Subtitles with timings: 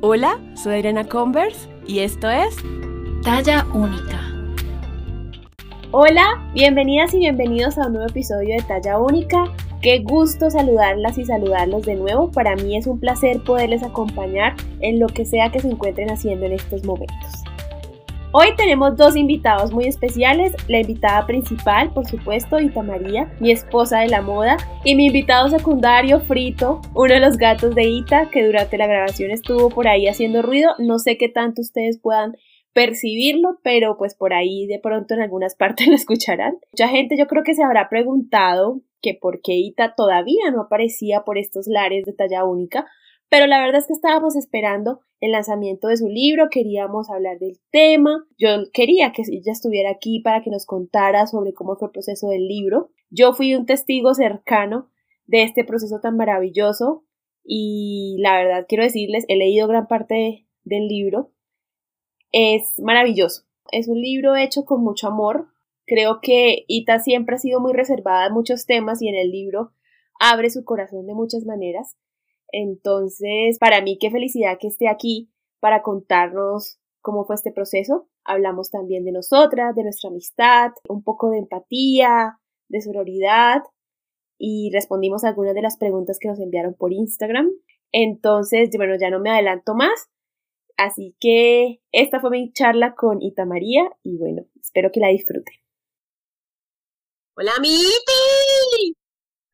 [0.00, 2.54] Hola, soy Irena Converse y esto es
[3.24, 4.20] Talla Única.
[5.90, 9.52] Hola, bienvenidas y bienvenidos a un nuevo episodio de Talla Única.
[9.82, 12.30] Qué gusto saludarlas y saludarlos de nuevo.
[12.30, 16.46] Para mí es un placer poderles acompañar en lo que sea que se encuentren haciendo
[16.46, 17.27] en estos momentos.
[18.40, 23.98] Hoy tenemos dos invitados muy especiales, la invitada principal, por supuesto, Ita María, mi esposa
[23.98, 28.46] de la moda, y mi invitado secundario, Frito, uno de los gatos de Ita, que
[28.46, 30.70] durante la grabación estuvo por ahí haciendo ruido.
[30.78, 32.36] No sé qué tanto ustedes puedan
[32.72, 36.58] percibirlo, pero pues por ahí de pronto en algunas partes lo escucharán.
[36.70, 41.24] Mucha gente yo creo que se habrá preguntado que por qué Ita todavía no aparecía
[41.24, 42.86] por estos lares de talla única,
[43.30, 47.58] pero la verdad es que estábamos esperando el lanzamiento de su libro, queríamos hablar del
[47.70, 51.92] tema, yo quería que ella estuviera aquí para que nos contara sobre cómo fue el
[51.92, 52.90] proceso del libro.
[53.10, 54.90] Yo fui un testigo cercano
[55.26, 57.04] de este proceso tan maravilloso
[57.44, 61.32] y la verdad quiero decirles, he leído gran parte del libro.
[62.30, 63.44] Es maravilloso.
[63.70, 65.48] Es un libro hecho con mucho amor.
[65.86, 69.72] Creo que Ita siempre ha sido muy reservada en muchos temas y en el libro
[70.20, 71.96] abre su corazón de muchas maneras.
[72.52, 78.08] Entonces, para mí, qué felicidad que esté aquí para contarnos cómo fue este proceso.
[78.24, 82.38] Hablamos también de nosotras, de nuestra amistad, un poco de empatía,
[82.68, 83.62] de sororidad
[84.38, 87.50] y respondimos algunas de las preguntas que nos enviaron por Instagram.
[87.92, 90.08] Entonces, bueno, ya no me adelanto más.
[90.76, 95.56] Así que esta fue mi charla con Ita María y bueno, espero que la disfruten.
[97.36, 98.94] Hola, Miti.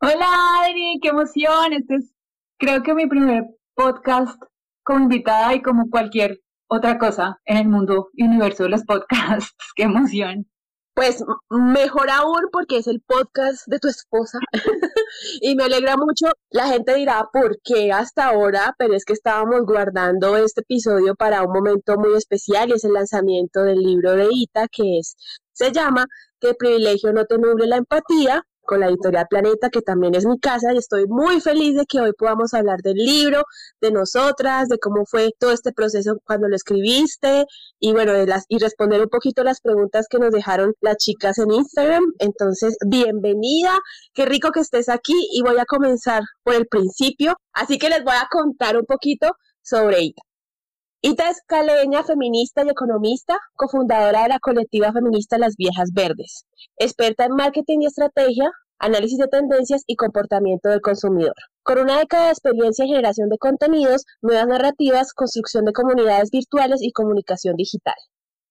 [0.02, 0.28] Hola,
[0.60, 1.72] Adri, qué emoción.
[1.72, 2.13] Este es
[2.58, 4.40] creo que mi primer podcast
[4.84, 9.54] como invitada y como cualquier otra cosa en el mundo y universo de los podcasts.
[9.76, 10.46] Qué emoción.
[10.94, 14.38] Pues mejor aún porque es el podcast de tu esposa
[15.40, 16.26] y me alegra mucho.
[16.50, 18.76] La gente dirá, ¿por qué hasta ahora?
[18.78, 22.92] Pero es que estábamos guardando este episodio para un momento muy especial y es el
[22.92, 25.16] lanzamiento del libro de Ita que es,
[25.52, 26.06] se llama
[26.38, 30.26] Que el privilegio no te nuble la empatía con la editorial Planeta, que también es
[30.26, 33.44] mi casa, y estoy muy feliz de que hoy podamos hablar del libro,
[33.80, 37.46] de nosotras, de cómo fue todo este proceso cuando lo escribiste,
[37.78, 41.38] y bueno, de las, y responder un poquito las preguntas que nos dejaron las chicas
[41.38, 42.04] en Instagram.
[42.18, 43.78] Entonces, bienvenida,
[44.12, 48.02] qué rico que estés aquí, y voy a comenzar por el principio, así que les
[48.04, 49.32] voy a contar un poquito
[49.62, 50.22] sobre ella.
[51.06, 56.46] Ita es caleña, feminista y economista, cofundadora de la colectiva feminista Las Viejas Verdes,
[56.78, 61.34] experta en marketing y estrategia, análisis de tendencias y comportamiento del consumidor.
[61.62, 66.80] Con una década de experiencia en generación de contenidos, nuevas narrativas, construcción de comunidades virtuales
[66.80, 67.96] y comunicación digital.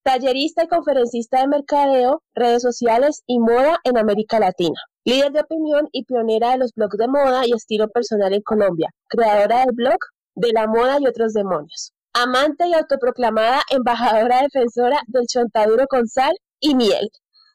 [0.04, 4.80] Tallerista y conferencista de mercadeo, redes sociales y moda en América Latina.
[5.06, 8.92] Líder de opinión y pionera de los blogs de moda y estilo personal en Colombia.
[9.08, 9.98] Creadora del blog
[10.36, 16.34] De la moda y otros demonios amante y autoproclamada embajadora defensora del chontaduro con sal
[16.60, 17.10] y miel.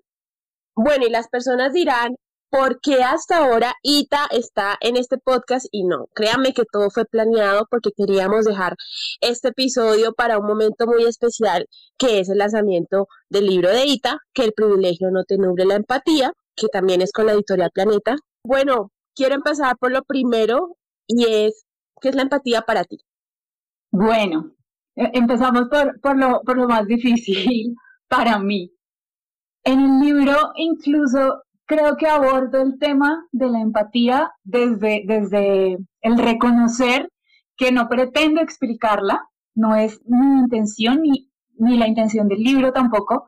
[0.75, 2.15] bueno, y las personas dirán,
[2.49, 5.65] ¿por qué hasta ahora Ita está en este podcast?
[5.71, 8.75] Y no, créanme que todo fue planeado porque queríamos dejar
[9.21, 11.65] este episodio para un momento muy especial,
[11.97, 15.75] que es el lanzamiento del libro de Ita, que el privilegio no te nuble la
[15.75, 18.15] empatía, que también es con la editorial Planeta.
[18.43, 20.77] Bueno, quiero empezar por lo primero
[21.07, 21.65] y es,
[22.01, 22.99] ¿qué es la empatía para ti?
[23.93, 24.55] Bueno,
[24.95, 27.75] e, empezamos por, por, lo, por lo más difícil
[28.07, 28.71] para mí.
[29.63, 36.17] En el libro incluso creo que abordo el tema de la empatía desde, desde el
[36.17, 37.07] reconocer
[37.55, 41.29] que no pretendo explicarla, no es mi intención ni,
[41.59, 43.27] ni la intención del libro tampoco,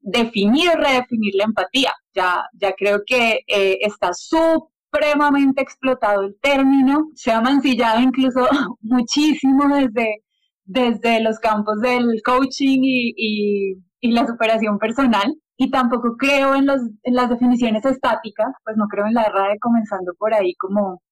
[0.00, 1.92] definir o redefinir la empatía.
[2.14, 8.40] Ya, ya creo que eh, está súper supremamente explotado el término, se ha mancillado incluso
[8.80, 10.22] muchísimo desde,
[10.64, 15.34] desde los campos del coaching y, la superación personal.
[15.60, 19.58] Y tampoco creo en, los, en las definiciones estáticas, pues no creo en la RAE
[19.58, 21.02] comenzando por ahí como,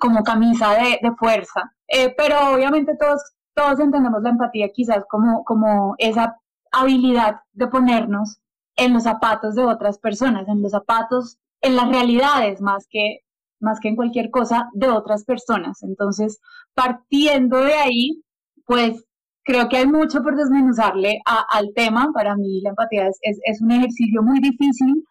[0.00, 1.62] como camisa de, fuerza.
[1.86, 3.22] Eh, pero obviamente todos,
[3.54, 6.36] todos entendemos la empatía quizás como, como esa
[6.72, 8.40] habilidad de ponernos
[8.74, 13.20] en los zapatos de otras personas, en los zapatos en las realidades más que,
[13.58, 15.82] más que en cualquier cosa de otras personas.
[15.82, 16.38] Entonces,
[16.74, 18.22] partiendo de ahí,
[18.66, 19.04] pues
[19.42, 22.10] creo que hay mucho por desmenuzarle al tema.
[22.12, 25.04] Para mí la empatía es, es, un ejercicio muy difícil,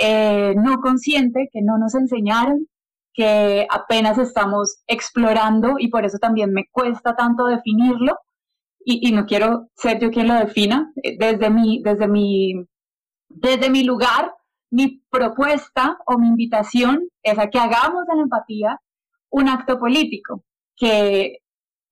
[0.00, 2.66] eh, no consciente, que no nos enseñaron,
[3.12, 8.16] que apenas estamos explorando y por eso también me cuesta tanto definirlo.
[8.84, 10.90] Y, y no quiero ser yo quien lo defina.
[11.18, 12.54] Desde mi, desde mi,
[13.28, 14.32] desde mi lugar,
[14.70, 18.80] mi propuesta o mi invitación es a que hagamos de la empatía
[19.30, 20.42] un acto político,
[20.76, 21.38] que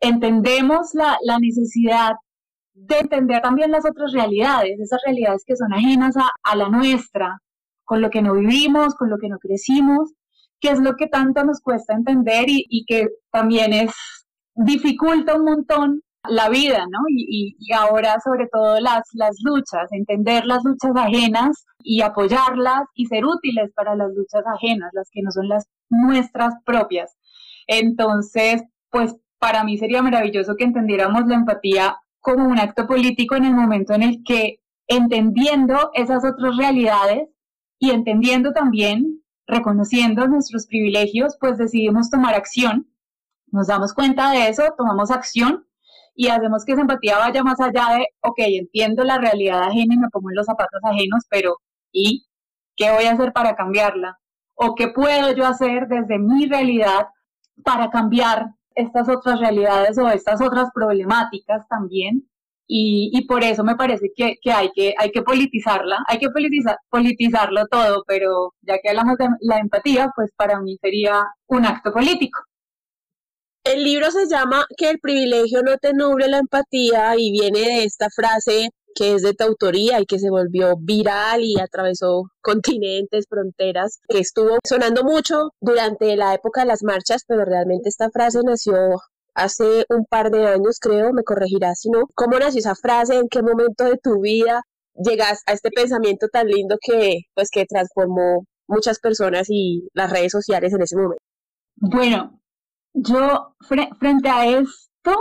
[0.00, 2.12] entendemos la, necesidad
[2.74, 7.40] de entender también las otras realidades, esas realidades que son ajenas a, la nuestra,
[7.84, 10.12] con lo que no vivimos, con lo que no crecimos,
[10.60, 13.92] que es lo que tanto nos cuesta entender y, que también es
[14.54, 16.98] dificulta un montón la vida, ¿no?
[17.08, 23.24] Y, ahora sobre todo las, las luchas, entender las luchas ajenas y apoyarlas y ser
[23.24, 27.16] útiles para las luchas ajenas, las que no son las nuestras propias.
[27.66, 33.44] Entonces, pues para mí sería maravilloso que entendiéramos la empatía como un acto político en
[33.44, 37.28] el momento en el que entendiendo esas otras realidades
[37.78, 42.88] y entendiendo también, reconociendo nuestros privilegios, pues decidimos tomar acción,
[43.48, 45.65] nos damos cuenta de eso, tomamos acción
[46.16, 49.98] y hacemos que esa empatía vaya más allá de, ok, entiendo la realidad ajena y
[49.98, 51.58] me pongo en los zapatos ajenos, pero
[51.92, 52.26] ¿y
[52.76, 54.18] qué voy a hacer para cambiarla?
[54.54, 57.08] ¿O qué puedo yo hacer desde mi realidad
[57.64, 62.26] para cambiar estas otras realidades o estas otras problemáticas también?
[62.68, 67.66] Y, por eso me parece que, hay que hay que politizarla, hay que politizar, politizarlo
[67.68, 72.40] todo, pero ya que hablamos de la empatía, pues para mí sería un acto político.
[73.66, 77.84] El libro se llama Que el privilegio no te nuble la empatía y viene de
[77.84, 83.26] esta frase que es de tu autoría y que se volvió viral y atravesó continentes,
[83.28, 88.38] fronteras, que estuvo sonando mucho durante la época de las marchas, pero realmente esta frase
[88.44, 88.76] nació
[89.34, 92.04] hace un par de años, creo, me corregirás si no.
[92.14, 93.16] ¿Cómo nació esa frase?
[93.16, 94.62] ¿En qué momento de tu vida
[94.94, 100.30] llegas a este pensamiento tan lindo que, pues, que transformó muchas personas y las redes
[100.30, 101.22] sociales en ese momento?
[101.76, 102.40] Bueno,
[102.96, 103.54] yo,
[103.98, 105.14] frente a esto,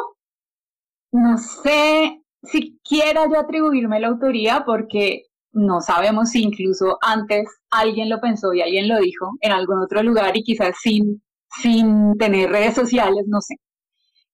[1.12, 8.10] no sé si quiera yo atribuirme la autoría porque no sabemos si incluso antes alguien
[8.10, 11.22] lo pensó y alguien lo dijo en algún otro lugar y quizás sin,
[11.62, 13.56] sin tener redes sociales, no sé.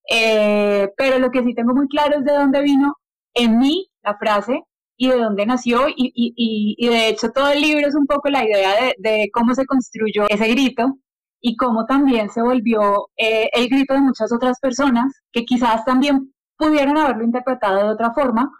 [0.10, 2.96] Eh, pero lo que sí tengo muy claro es de dónde vino
[3.34, 4.64] en mí la frase
[4.98, 8.30] y de dónde nació y, y, y, de hecho todo el libro es un poco
[8.30, 10.98] la idea de, de cómo se construyó ese grito
[11.42, 16.34] y cómo también se volvió eh, el grito de muchas otras personas que quizás también
[16.56, 18.52] pudieron haberlo interpretado de otra forma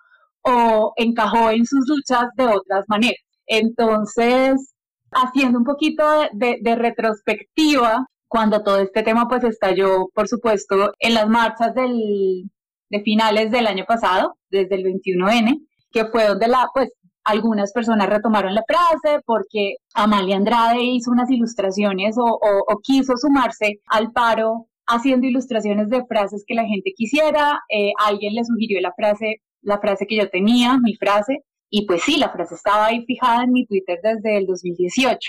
[0.42, 3.22] o encajó en sus luchas de otras maneras.
[3.46, 4.74] Entonces,
[5.12, 11.28] haciendo un poquito de, retrospectiva, cuando todo este tema pues estalló, por supuesto, en las
[11.30, 12.50] marchas del,
[12.90, 16.90] de finales del año pasado, desde el 21N, que fue donde la, pues,
[17.24, 22.40] algunas personas retomaron la frase porque Amalia Andrade hizo unas ilustraciones o,
[22.84, 27.62] quiso sumarse al paro haciendo ilustraciones de frases que la gente quisiera.
[27.70, 32.04] Eh, alguien le sugirió la frase, la frase que yo tenía, mi frase, y pues
[32.04, 35.20] sí, la frase estaba ahí fijada en mi Twitter desde el 2018.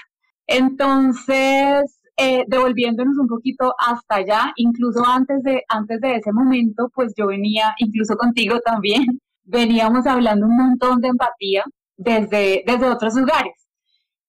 [0.47, 7.13] Entonces, eh, devolviéndonos un poquito hasta allá, incluso antes de, antes de ese momento, pues
[7.17, 9.05] yo venía, incluso contigo también,
[9.45, 11.65] veníamos hablando un montón de empatía
[12.03, 13.55] desde, desde otros lugares.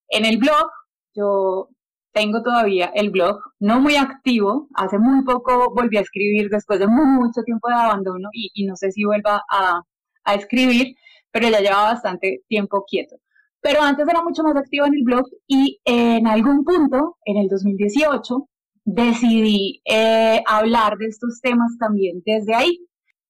[0.08, 0.68] En el blog,
[1.14, 1.68] yo
[2.12, 6.86] tengo todavía el blog, no muy activo, hace muy poco volví a escribir después de
[6.86, 9.82] mucho tiempo de abandono y, no sé si vuelva a,
[10.24, 10.94] a, escribir,
[11.32, 13.16] pero ya lleva bastante tiempo quieto.
[13.60, 17.48] Pero antes era mucho más activo en el blog y en algún punto, en el
[17.48, 18.48] 2018,
[18.84, 22.78] decidí eh, hablar de estos temas también desde ahí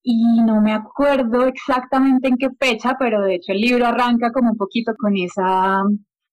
[0.04, 4.50] y no me acuerdo exactamente en qué fecha, pero de hecho el libro arranca como
[4.50, 5.82] un poquito con esa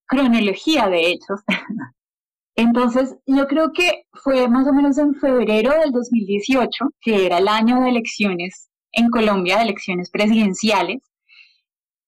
[0.05, 1.41] cronología de hechos.
[2.55, 7.47] Entonces, yo creo que fue más o menos en febrero del 2018, que era el
[7.47, 11.01] año de elecciones en Colombia, de elecciones presidenciales,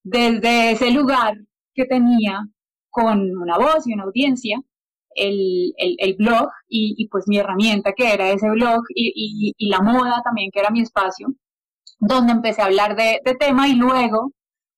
[0.04, 1.38] desde ese lugar
[1.74, 2.46] que tenía
[2.90, 4.60] con una voz y una audiencia,
[5.16, 10.22] el, el, blog y, pues mi herramienta que era ese blog y, y, la moda
[10.24, 11.34] también que era mi espacio,
[12.08, 14.32] donde empecé a hablar de, tema y luego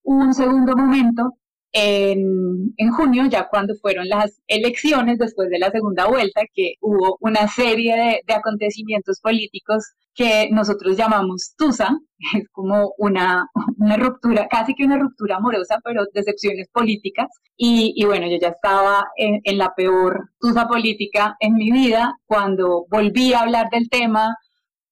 [0.04, 1.34] un segundo momento
[1.72, 7.18] en, en, junio, ya cuando fueron las elecciones después de la segunda vuelta, que hubo
[7.20, 11.98] una serie de, acontecimientos políticos que nosotros llamamos Tusa,
[12.38, 17.28] es como una, una, ruptura, casi que una ruptura amorosa, pero decepciones políticas.
[17.58, 22.14] Y, y bueno, yo ya estaba en, en, la peor Tusa política en mi vida
[22.26, 24.36] cuando volví a hablar del tema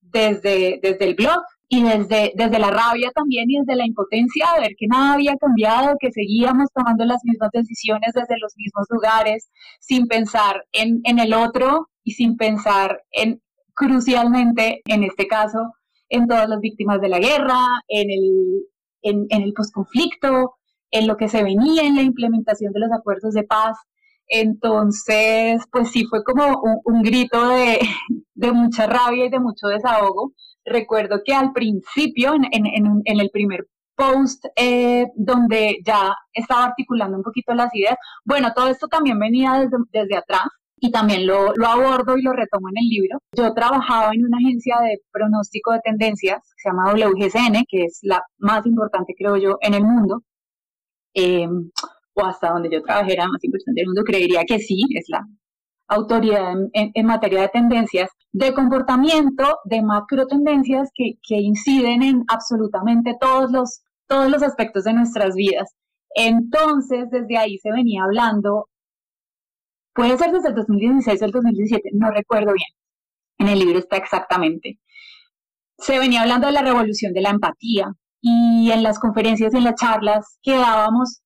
[0.02, 1.42] desde, desde el blog
[1.74, 5.36] y desde, desde la rabia también y desde la impotencia de ver que nada había
[5.38, 9.50] cambiado, que seguíamos tomando las mismas decisiones desde los mismos lugares,
[9.80, 13.42] sin pensar en, en el otro y sin pensar en,
[13.74, 15.74] crucialmente, en este caso,
[16.10, 18.66] en todas las víctimas de la guerra, en el,
[19.02, 20.54] en, en el posconflicto,
[20.92, 23.76] en lo que se venía en la implementación de los acuerdos de paz.
[24.28, 27.80] Entonces, pues sí fue como un, un grito de,
[28.36, 30.34] de mucha rabia y de mucho desahogo
[30.66, 37.18] recuerdo que al principio, en, en, en el primer post eh, donde ya estaba articulando
[37.18, 37.96] un poquito las ideas.
[38.26, 42.78] Bueno, todo esto también venía desde, atrás y también lo, abordo y lo retomo en
[42.78, 43.20] el libro.
[43.36, 48.00] Yo trabajaba en una agencia de pronóstico de tendencias que se llama WGSN, que es
[48.02, 50.24] la más importante, creo yo, en el mundo.
[51.16, 51.48] Eh,
[52.16, 55.26] o hasta donde yo trabajé era más importante del mundo, creería que sí, es la
[55.88, 62.24] autoridad en, en, materia de tendencias de comportamiento, de macro tendencias que, que, inciden en
[62.28, 65.76] absolutamente todos los, todos los aspectos de nuestras vidas.
[66.16, 68.70] Entonces, desde ahí se venía hablando,
[69.94, 72.70] puede ser desde el 2016 o el 2017, no recuerdo bien,
[73.40, 74.80] en el libro está exactamente.
[75.78, 79.66] Se venía hablando de la revolución de la empatía y en las conferencias y en
[79.66, 81.22] las charlas que dábamos,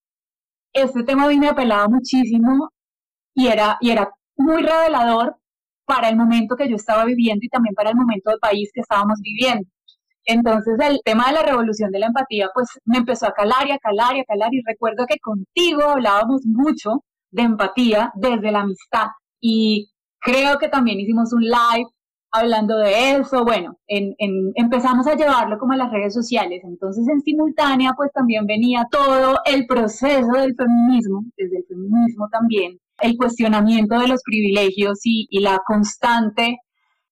[0.73, 2.69] este tema a mí me apelaba muchísimo
[3.35, 5.37] y era, y era muy revelador
[5.85, 8.81] para el momento que yo estaba viviendo y también para el momento del país que
[8.81, 9.69] estábamos viviendo.
[10.25, 13.71] Entonces el tema de la revolución de la empatía pues me empezó a calar y
[13.71, 18.61] a calar y a calar y recuerdo que contigo hablábamos mucho de empatía desde la
[18.61, 19.07] amistad
[19.39, 19.89] y
[20.19, 21.87] creo que también hicimos un live
[22.31, 24.15] hablando de eso, bueno, en,
[24.55, 29.37] empezamos a llevarlo como a las redes sociales, entonces en simultánea pues también venía todo
[29.45, 35.61] el proceso del feminismo, desde el feminismo también, el cuestionamiento de los privilegios y, la
[35.65, 36.57] constante,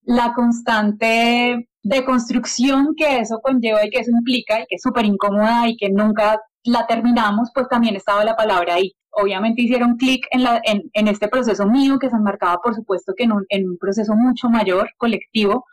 [0.04, 5.68] la constante deconstrucción que eso conlleva y que eso implica y que es súper incómoda
[5.68, 8.94] y que nunca la terminamos, pues también estaba la palabra ahí.
[9.12, 13.24] Obviamente hicieron clic en, en, en, este proceso mío que se enmarcaba, por supuesto, que
[13.24, 15.66] en un, en un proceso mucho mayor, colectivo,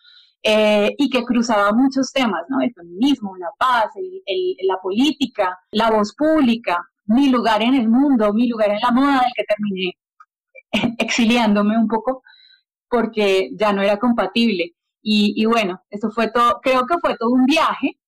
[0.45, 2.61] eh, y que cruzaba muchos temas, ¿no?
[2.61, 8.33] El feminismo, la paz, el, la política, la voz pública, mi lugar en el mundo,
[8.33, 9.93] mi lugar en la moda, del que terminé
[10.99, 12.23] exiliándome un poco
[12.89, 14.75] porque ya no era compatible.
[15.05, 17.99] Y, bueno, eso fue todo, creo que fue todo un viaje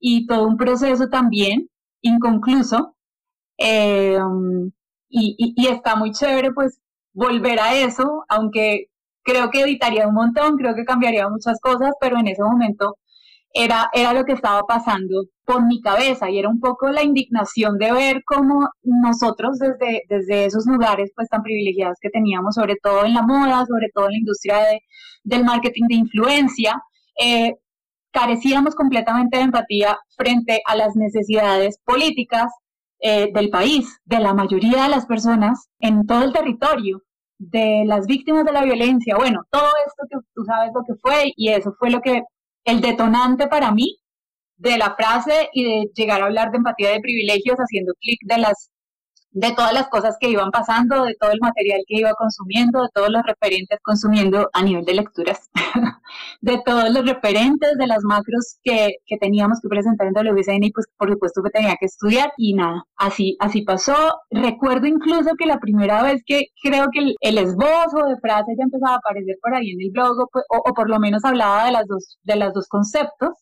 [0.00, 1.68] y todo un proceso también
[2.02, 2.96] inconcluso.
[3.58, 4.18] Eh,
[5.10, 6.80] y, y, está muy chévere pues
[7.12, 8.86] volver a eso, aunque
[9.22, 12.96] creo que editaría un montón, creo que cambiaría muchas cosas, pero en ese momento
[13.52, 17.78] era, era lo que estaba pasando por mi cabeza y era un poco la indignación
[17.78, 23.04] de ver cómo nosotros desde, desde esos lugares pues tan privilegiados que teníamos, sobre todo
[23.04, 24.80] en la moda, sobre todo en la industria de,
[25.24, 26.82] del marketing de influencia,
[27.18, 27.54] eh,
[28.12, 32.52] carecíamos completamente de empatía frente a las necesidades políticas
[33.00, 37.02] eh, del país, de la mayoría de las personas en todo el territorio,
[37.38, 39.16] de las víctimas de la violencia.
[39.16, 42.22] Bueno, todo esto que tú sabes lo que fue y eso fue lo que
[42.68, 43.98] el detonante para mí
[44.56, 48.38] de la frase y de llegar a hablar de empatía de privilegios haciendo clic de
[48.38, 48.70] las
[49.38, 52.88] de todas las cosas que iban pasando, de todo el material que iba consumiendo, de
[52.92, 55.48] todos los referentes consumiendo a nivel de lecturas,
[56.40, 60.72] de todos los referentes, de las macros que, que teníamos que presentar en WCN y
[60.72, 63.94] pues por supuesto que tenía que estudiar y nada, así, así pasó.
[64.30, 68.94] Recuerdo incluso que la primera vez que creo que el, esbozo de frase ya empezaba
[68.94, 71.86] a aparecer por ahí en el blog o, o por lo menos hablaba de las
[71.86, 73.38] dos, de las dos conceptos,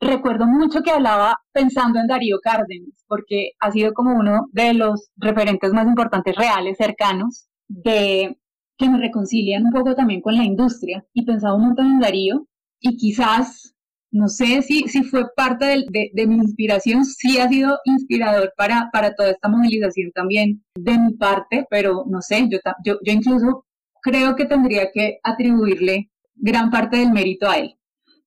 [0.00, 5.10] recuerdo mucho que hablaba pensando en Darío Cárdenas, porque ha sido como uno de los
[5.16, 8.38] referentes más importantes reales, cercanos, de
[8.76, 11.04] que me reconcilian un poco también con la industria.
[11.12, 12.46] Y pensaba un montón en Darío
[12.80, 13.74] y quizás,
[14.10, 19.14] no sé si, si fue parte de, mi inspiración, sí ha sido inspirador para, para
[19.14, 23.64] toda esta movilización también de mi parte, pero no sé, yo, yo, yo incluso
[24.02, 27.76] creo que tendría que atribuirle gran parte del mérito a él.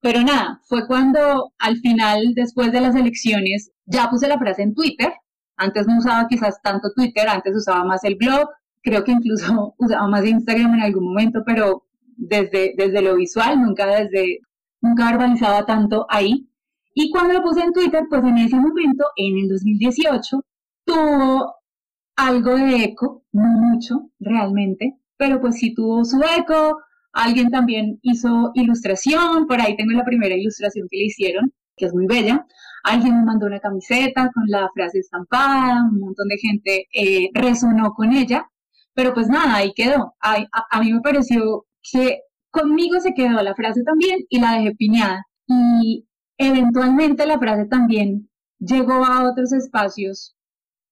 [0.02, 4.76] Pero nada, fue cuando al final, después de las elecciones, ya puse la frase en
[4.76, 5.14] Twitter.
[5.58, 8.48] Antes no usaba quizás tanto Twitter, antes usaba más el blog,
[8.84, 11.86] creo que incluso usaba más Instagram en algún momento, pero
[12.16, 14.40] desde, desde lo visual, nunca desde,
[14.82, 16.50] nunca verbalizaba tanto ahí.
[16.94, 20.44] Y cuando lo puse en Twitter, pues en ese momento, en el 2018,
[20.86, 21.56] tuvo
[22.16, 26.80] algo de eco, no mucho realmente, pero pues sí tuvo su eco,
[27.18, 31.94] Alguien también hizo ilustración, por ahí tengo la primera ilustración que le hicieron, que es
[31.94, 32.46] muy bella.
[32.84, 37.94] Alguien me mandó una camiseta con la frase estampada, un montón de gente eh, resonó
[37.96, 38.48] con ella,
[38.94, 40.16] pero pues nada, ahí quedó.
[40.22, 42.20] A, a, mí me pareció que
[42.52, 45.26] conmigo se quedó la frase también y la dejé piñada.
[45.48, 46.06] Y
[46.38, 50.36] eventualmente la frase también llegó a otros espacios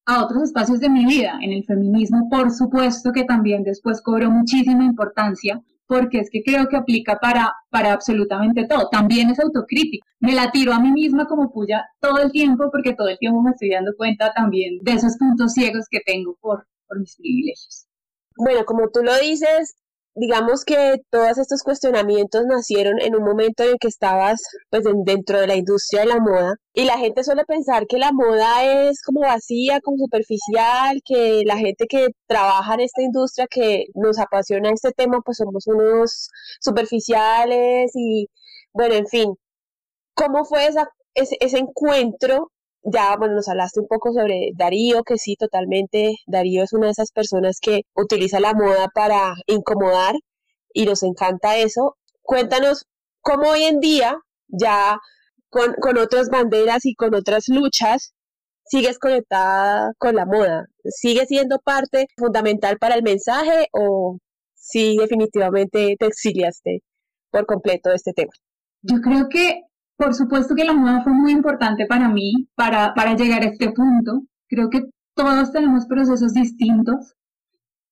[0.08, 1.38] a otros espacios de mi vida.
[1.42, 6.68] En el feminismo, por supuesto que también después cobró muchísima importancia, porque es que creo
[6.68, 8.90] que aplica para, para absolutamente todo.
[8.90, 10.06] También es autocrítica.
[10.20, 13.42] Me la tiro a mí misma como puya todo el tiempo porque todo el tiempo
[13.42, 17.88] me estoy dando cuenta también de esos puntos ciegos que tengo por, por mis privilegios.
[18.38, 19.76] Bueno, como tú lo dices,
[20.16, 25.40] digamos que todos estos cuestionamientos nacieron en un momento en el que estabas pues dentro
[25.40, 29.02] de la industria de la moda y la gente suele pensar que la moda es
[29.02, 34.72] como vacía, como superficial, que la gente que trabaja en esta industria que nos apasiona
[34.72, 36.30] este tema pues somos unos
[36.62, 38.28] superficiales y
[38.74, 39.36] bueno, en fin,
[40.16, 42.52] ¿cómo fue esa, ese, ese encuentro
[42.86, 46.92] ya, bueno, nos hablaste un poco sobre Darío, que sí, totalmente, Darío es una de
[46.92, 50.16] esas personas que utiliza la moda para incomodar
[50.74, 51.98] y nos encanta eso.
[52.22, 52.86] Cuéntanos
[53.22, 55.00] cómo hoy en día, ya
[55.50, 58.14] con, con otras banderas y con otras luchas,
[58.66, 60.68] sigues conectada con la moda.
[60.84, 64.20] ¿Sigue siendo parte fundamental para el mensaje o
[64.54, 66.82] sí definitivamente te exiliaste
[67.32, 68.32] por completo de este tema?
[68.84, 69.62] Yo creo que
[69.98, 73.72] por supuesto que la moda fue muy importante para mí, para, para llegar a este
[73.72, 74.24] punto.
[74.48, 74.84] Creo que
[75.14, 77.16] todos tenemos procesos distintos,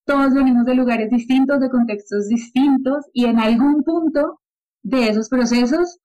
[0.05, 4.41] todos venimos de lugares distintos, de contextos distintos, y en algún punto
[4.81, 5.99] de esos procesos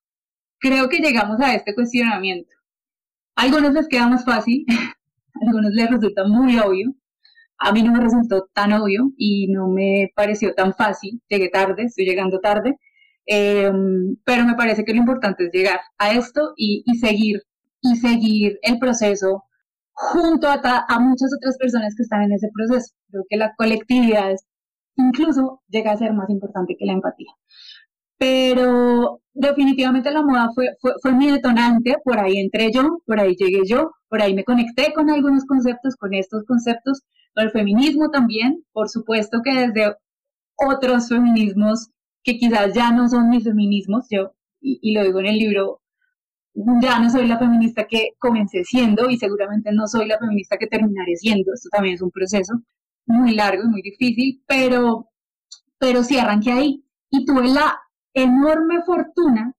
[0.60, 2.50] creo que llegamos a este cuestionamiento.
[3.36, 4.94] A algunos les queda más fácil, a
[5.46, 6.94] algunos les resulta muy obvio.
[7.58, 11.20] A mí no me resultó tan obvio y no me pareció tan fácil.
[11.28, 12.78] Llegué tarde, estoy llegando tarde,
[13.30, 17.42] Em, pero me parece que lo importante es llegar a esto y, seguir
[17.82, 19.44] y seguir el proceso
[19.92, 22.94] junto a, a, muchas otras personas que están en ese proceso.
[23.10, 24.34] Creo que la colectividad
[24.96, 27.30] incluso llega a ser más importante que la empatía.
[28.16, 33.36] Pero definitivamente la moda fue, fue, fue mi detonante, por ahí entré yo, por ahí
[33.36, 37.02] llegué yo, por ahí me conecté con algunos conceptos, con estos conceptos,
[37.34, 39.94] con el feminismo también, por supuesto que desde
[40.56, 41.90] otros feminismos
[42.28, 45.80] que quizás ya no son mis feminismos, yo, y, lo digo en el libro,
[46.82, 50.66] ya no soy la feminista que comencé siendo y seguramente no soy la feminista que
[50.66, 51.54] terminaré siendo.
[51.54, 52.52] Esto también es un proceso
[53.06, 55.08] muy largo y muy difícil, pero,
[55.78, 57.80] pero sí arranqué ahí y tuve la
[58.12, 59.54] enorme fortuna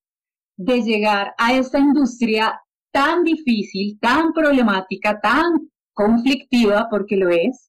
[0.56, 2.62] de llegar a esta industria
[2.92, 7.69] tan difícil, tan problemática, tan conflictiva, porque lo es,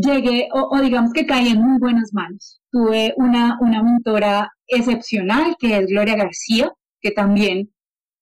[0.00, 2.60] llegué, o, digamos que caí en muy buenas manos.
[2.70, 7.70] Tuve una, una mentora excepcional, que es Gloria García, que también,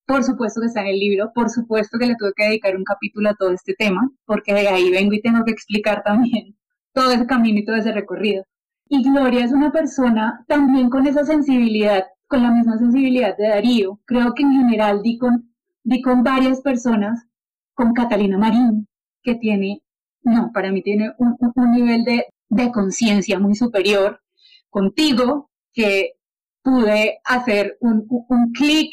[0.06, 2.84] por supuesto que está en el libro, por supuesto que le tuve que dedicar un
[2.84, 6.56] capítulo a todo este tema, porque de ahí vengo y tengo que explicar también
[6.92, 8.44] todo ese camino y todo ese recorrido.
[8.88, 14.00] Y Gloria es una persona también con esa sensibilidad, con la misma sensibilidad de Darío.
[14.06, 15.52] Creo que en general di con,
[15.84, 17.26] di con varias personas,
[17.74, 18.88] con Catalina Marín,
[19.22, 19.82] que tiene
[20.28, 21.36] no, para mí tiene un,
[21.72, 22.24] nivel de,
[22.72, 24.20] conciencia muy superior
[24.70, 26.12] contigo, que
[26.62, 28.06] pude hacer un,
[28.52, 28.92] clic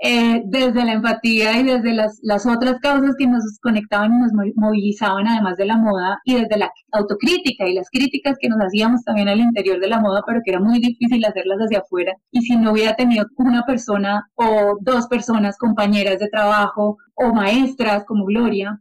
[0.00, 4.32] eh, desde la empatía y desde las, las, otras causas que nos conectaban y nos
[4.54, 9.04] movilizaban, además de la moda, y desde la autocrítica y las críticas que nos hacíamos
[9.04, 12.14] también al interior de la moda, pero que era muy difícil hacerlas hacia afuera.
[12.30, 18.04] Y si no hubiera tenido una persona o dos personas, compañeras de trabajo o maestras
[18.04, 18.80] como Gloria,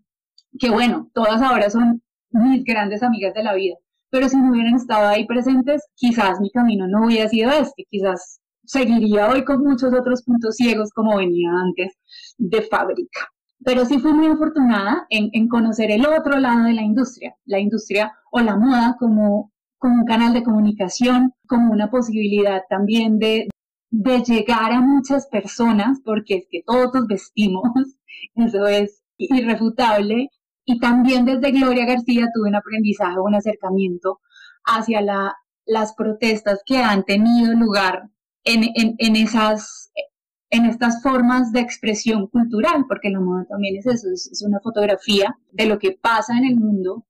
[0.59, 3.75] que bueno, todas ahora son mis grandes amigas de la vida,
[4.09, 8.39] pero si no hubieran estado ahí presentes, quizás mi camino no hubiera sido este, quizás
[8.67, 11.93] seguiría hoy con muchos otros puntos ciegos como venía antes
[12.37, 13.27] de fábrica.
[13.63, 18.13] Pero sí fui muy afortunada en, conocer el otro lado de la industria, la industria
[18.31, 23.47] o la moda como, como un canal de comunicación, como una posibilidad también de,
[23.89, 27.63] de llegar a muchas personas, porque es que todos vestimos,
[28.35, 30.29] eso es irrefutable,
[30.69, 34.19] y también desde Gloria García tuve un aprendizaje, un acercamiento
[34.65, 35.33] hacia la,
[35.65, 38.09] las protestas que han tenido lugar
[38.43, 39.91] en, esas,
[40.49, 45.37] en estas formas de expresión cultural, porque la moda también es eso, es, una fotografía
[45.51, 47.05] de lo que pasa en el mundo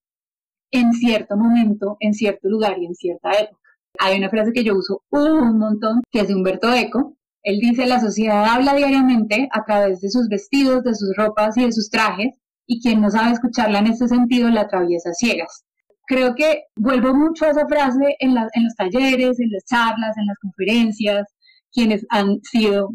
[0.70, 3.62] en cierto momento, en cierto lugar y en cierta época.
[3.98, 7.17] Hay una frase que yo uso un montón, que es de Humberto Eco.
[7.41, 11.65] Él dice, la sociedad habla diariamente a través de sus vestidos, de sus ropas y
[11.65, 12.36] de sus trajes,
[12.67, 15.63] y quien no sabe escucharla en ese sentido la atraviesa ciegas.
[16.06, 20.27] Creo que vuelvo mucho a esa frase en, en los talleres, en las charlas, en
[20.27, 21.27] las conferencias,
[21.71, 22.89] quienes han sido,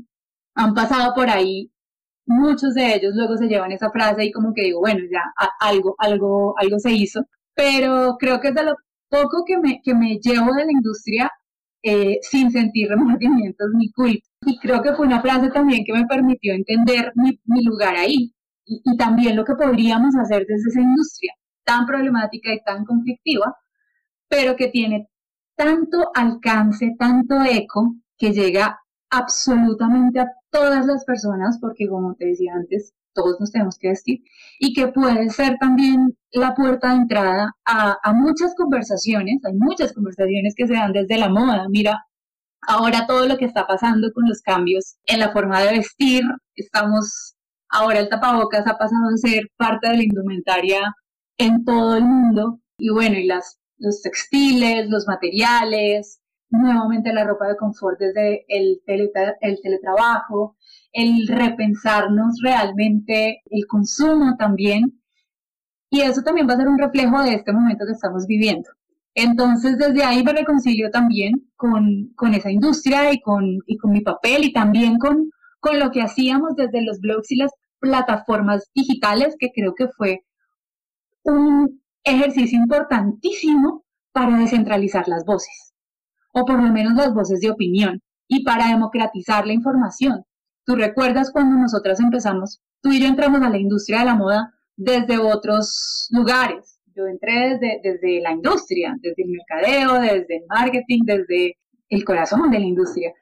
[0.54, 1.70] han pasado por ahí,
[2.26, 5.22] muchos de ellos luego se llevan esa frase y como que digo, bueno, ya
[5.61, 7.22] algo, algo, algo se hizo,
[7.54, 8.74] pero creo que es de lo
[9.08, 11.30] poco que me, que me llevo de la industria
[11.82, 14.26] eh, sin sentir remordimientos ni culpa.
[14.46, 18.32] Y creo que fue una frase también que me permitió entender mi, mi lugar ahí,
[18.85, 21.32] y, también lo que podríamos hacer desde esa industria
[21.64, 23.56] tan problemática y tan conflictiva,
[24.28, 25.08] pero que tiene
[25.56, 28.80] tanto alcance, tanto eco, que llega
[29.11, 34.20] absolutamente a todas las personas, porque como te decía antes, todos nos tenemos que vestir
[34.58, 39.92] y que puede ser también la puerta de entrada a, a muchas conversaciones, hay muchas
[39.92, 42.06] conversaciones que se dan desde la moda, mira,
[42.62, 46.22] ahora todo lo que está pasando con los cambios en la forma de vestir,
[46.54, 47.35] estamos,
[47.72, 50.94] ahora el tapabocas ha pasado a ser parte de la indumentaria
[51.38, 57.48] en todo el mundo y bueno, y las, los textiles, los materiales, nuevamente la ropa
[57.48, 60.56] de confort desde el, el teletrabajo,
[60.92, 65.00] el repensarnos realmente el consumo también.
[65.90, 68.68] Y eso también va a ser un reflejo de este momento que estamos viviendo.
[69.14, 74.00] Entonces, desde ahí me reconcilio también con, con esa industria y con, y con mi
[74.00, 75.30] papel y también con,
[75.61, 80.24] con lo que hacíamos desde los blogs y las plataformas digitales, que creo que fue
[81.24, 85.74] un ejercicio importantísimo para descentralizar las voces,
[86.32, 90.24] o por lo menos las voces de opinión, y para democratizar la información.
[90.64, 94.54] Tú recuerdas cuando nosotras empezamos, tú y yo entramos a la industria de la moda
[94.76, 101.00] desde otros lugares, yo entré desde, desde la industria, desde el mercadeo, desde el marketing,
[101.04, 101.56] desde
[101.88, 103.12] el corazón de la industria.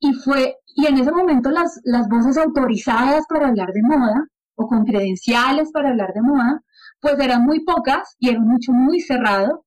[0.00, 4.66] Y fue, y en ese momento las, las voces autorizadas para hablar de moda o
[4.68, 6.62] con credenciales para hablar de moda,
[7.00, 9.64] pues eran muy pocas y era mucho muy cerrado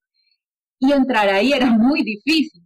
[0.80, 2.63] y entrar ahí era muy difícil.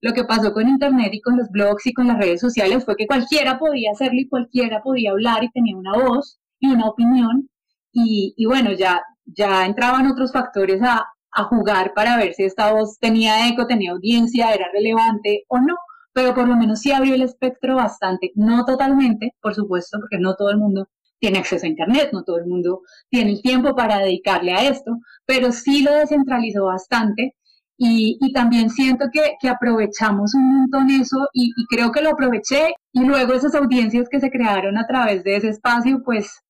[0.00, 2.96] Lo que pasó con Internet y con los blogs y con las redes sociales fue
[2.96, 7.48] que cualquiera podía hacerlo y cualquiera podía hablar y tenía una voz y una opinión.
[7.92, 11.04] Y, y bueno, ya ya entraban otros factores a,
[11.50, 15.76] jugar para ver si esta voz tenía eco, tenía audiencia, era relevante o no,
[16.16, 20.34] pero por lo menos sí abrió el espectro bastante, no totalmente, por supuesto, porque no
[20.34, 23.98] todo el mundo tiene acceso a Internet, no todo el mundo tiene el tiempo para
[23.98, 24.92] dedicarle a esto,
[25.26, 27.34] pero sí lo descentralizó bastante
[27.76, 33.04] y, también siento que, aprovechamos un montón eso y, y, creo que lo aproveché y
[33.04, 36.40] luego esas audiencias que se crearon a través de ese espacio, pues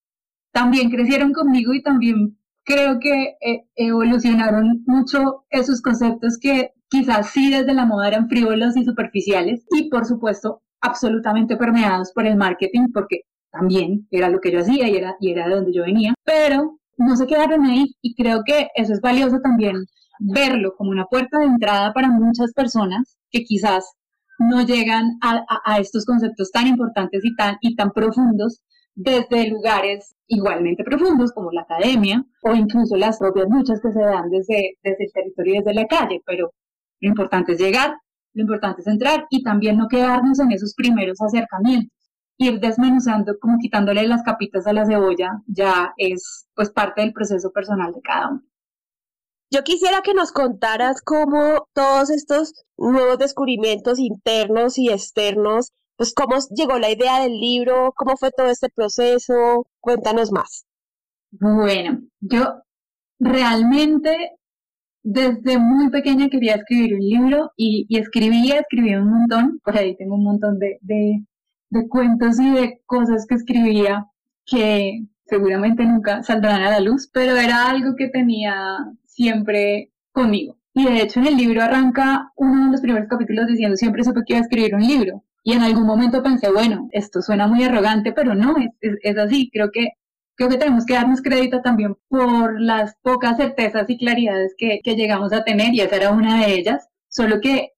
[0.53, 7.51] también crecieron conmigo y también creo que eh, evolucionaron mucho esos conceptos que quizás sí
[7.51, 12.89] desde la moda eran frívolos y superficiales y por supuesto absolutamente permeados por el marketing
[12.93, 16.15] porque también era lo que yo hacía y era, y era de donde yo venía,
[16.25, 19.85] pero no se quedaron ahí y creo que eso es valioso también
[20.19, 23.95] verlo como una puerta de entrada para muchas personas que quizás
[24.39, 28.63] no llegan a, a estos conceptos tan importantes y tan, y tan profundos
[28.95, 34.31] desde lugares igualmente profundos como la academia o incluso las propias luchas que se dan
[34.31, 36.53] desde, desde el territorio y desde la calle, pero
[37.01, 37.97] lo importante es llegar,
[38.35, 41.93] lo importante es entrar y también no quedarnos en esos primeros acercamientos.
[42.39, 47.51] Ir desmenuzando, como quitándole las capitas a la cebolla, ya es pues parte del proceso
[47.51, 48.43] personal de cada uno.
[49.51, 56.37] Yo quisiera que nos contaras cómo todos estos nuevos descubrimientos internos y externos pues cómo
[56.55, 60.67] llegó la idea del libro, cómo fue todo este proceso, cuéntanos más.
[61.31, 62.63] Bueno, yo
[63.19, 64.37] realmente
[65.09, 69.97] desde muy pequeña quería escribir un libro y, y escribía, escribía un montón, por ahí
[69.97, 71.23] tengo un montón de, de,
[71.71, 74.07] de cuentos y de cosas que escribía
[74.45, 80.59] que seguramente nunca saldrán a la luz, pero era algo que tenía siempre conmigo.
[80.75, 84.23] Y de hecho en el libro arranca uno de los primeros capítulos diciendo siempre supe
[84.27, 85.23] que iba a escribir un libro.
[85.45, 89.51] Y en algún momento pensé, bueno, esto suena muy arrogante, pero no, es, es, así.
[89.53, 89.91] Creo que,
[90.37, 95.33] creo que tenemos que darnos crédito también por las pocas certezas y claridades que, llegamos
[95.33, 96.89] a tener, y esa era una de ellas.
[97.09, 97.73] Solo que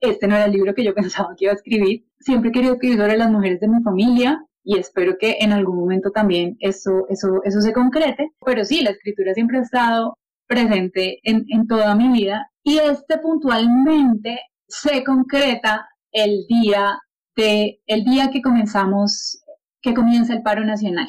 [0.00, 2.06] este no era el libro que yo pensaba que iba a escribir.
[2.20, 5.76] Siempre he querido escribir sobre las mujeres de mi familia, y espero que en algún
[5.76, 8.30] momento también eso, eso, eso se concrete.
[8.44, 13.18] Pero sí, la escritura siempre ha estado presente en, en toda mi vida y este
[13.18, 16.98] puntualmente se concreta el día
[17.36, 19.42] el día que comenzamos,
[19.82, 21.08] que comienza el paro nacional,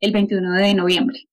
[0.00, 1.28] el 21 de noviembre.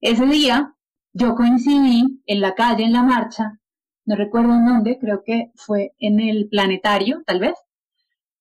[0.00, 0.74] Ese día
[1.12, 3.58] yo coincidí en la calle, en la marcha,
[4.04, 7.54] no recuerdo en dónde, creo que fue en el planetario, tal vez,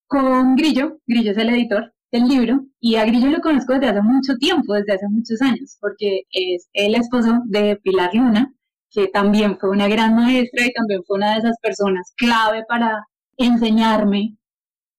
[0.08, 4.02] con Grillo, Grillo es el editor del libro, y a Grillo lo conozco desde hace
[4.02, 8.54] mucho tiempo, desde hace muchos años, porque es el esposo de Pilar Luna,
[8.90, 13.06] que también fue una gran maestra y también fue una de esas personas clave para
[13.38, 14.38] enseñarme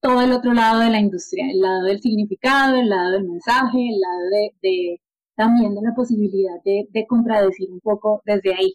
[0.01, 3.79] todo el otro lado de la industria, el lado del significado, el lado del mensaje,
[3.79, 5.01] el lado de,
[5.37, 8.75] también de la posibilidad de, contradecir un poco desde ahí.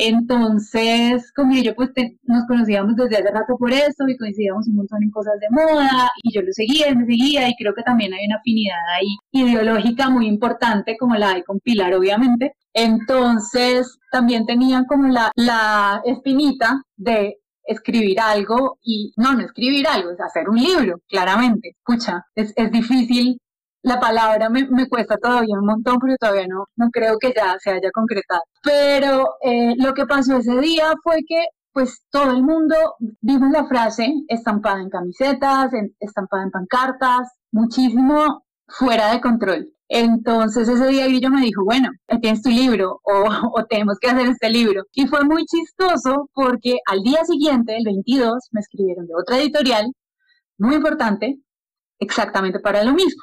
[0.00, 1.90] Entonces, con ello, pues
[2.22, 6.08] nos conocíamos desde hace rato por eso y coincidíamos un montón en cosas de moda
[6.22, 10.08] y yo lo seguía, me seguía y creo que también hay una afinidad ahí ideológica
[10.08, 12.54] muy importante como la hay con Pilar, obviamente.
[12.74, 17.37] Entonces, también tenían como la, la espinita de
[17.68, 21.76] escribir algo y no, no escribir algo, es hacer un libro, claramente.
[21.78, 23.38] Escucha, es, es difícil
[23.82, 27.56] la palabra me, me, cuesta todavía un montón, pero todavía no, no creo que ya
[27.58, 28.42] se haya concretado.
[28.62, 32.74] Pero eh, lo que pasó ese día fue que pues todo el mundo
[33.20, 39.72] vimos la frase estampada en camisetas, estampada en pancartas, muchísimo fuera de control.
[39.88, 41.88] Entonces ese día Grillo me dijo, bueno,
[42.20, 43.24] tienes tu libro o,
[43.54, 44.84] o, tenemos que hacer este libro.
[44.92, 49.92] Y fue muy chistoso porque al día siguiente, el 22, me escribieron de otra editorial,
[50.58, 51.38] muy importante,
[51.98, 53.22] exactamente para lo mismo.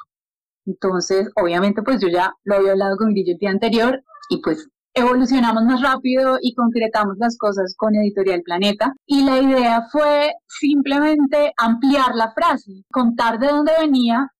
[0.66, 4.68] Entonces, obviamente, pues yo ya lo había hablado con Grillo el día anterior y pues
[4.94, 8.94] evolucionamos más rápido y concretamos las cosas con Editorial Planeta.
[9.06, 14.32] Y la idea fue simplemente ampliar la frase, contar de dónde venía,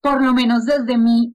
[0.00, 1.34] por lo menos desde mi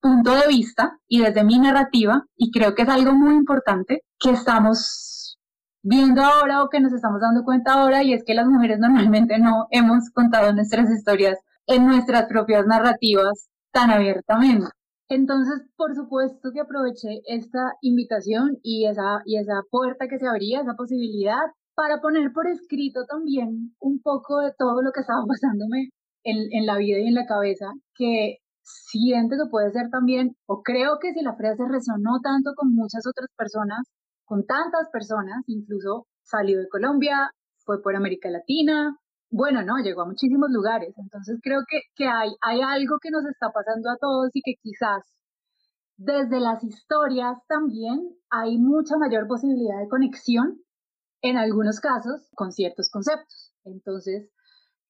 [0.00, 4.30] punto de vista y desde mi narrativa, y creo que es algo muy importante que
[4.30, 5.38] estamos
[5.82, 9.38] viendo ahora o que nos estamos dando cuenta ahora, y es que las mujeres normalmente
[9.38, 14.66] no hemos contado nuestras historias en nuestras propias narrativas tan abiertamente.
[15.08, 20.60] Entonces, por supuesto que aproveché esta invitación y esa, y esa puerta que se abría,
[20.60, 21.40] esa posibilidad,
[21.74, 25.90] para poner por escrito también un poco de todo lo que estaba pasándome
[26.24, 30.62] en, en la vida y en la cabeza, que siento que puede ser también, o
[30.62, 33.86] creo que si la frase resonó tanto con muchas otras personas,
[34.24, 37.30] con tantas personas, incluso salió de Colombia,
[37.64, 38.96] fue por América Latina,
[39.30, 40.94] bueno, no, llegó a muchísimos lugares.
[40.96, 44.54] Entonces creo que, que hay, hay algo que nos está pasando a todos y que
[44.62, 45.04] quizás
[45.96, 50.58] desde las historias también hay mucha mayor posibilidad de conexión
[51.22, 53.52] en algunos casos con ciertos conceptos.
[53.64, 54.30] Entonces,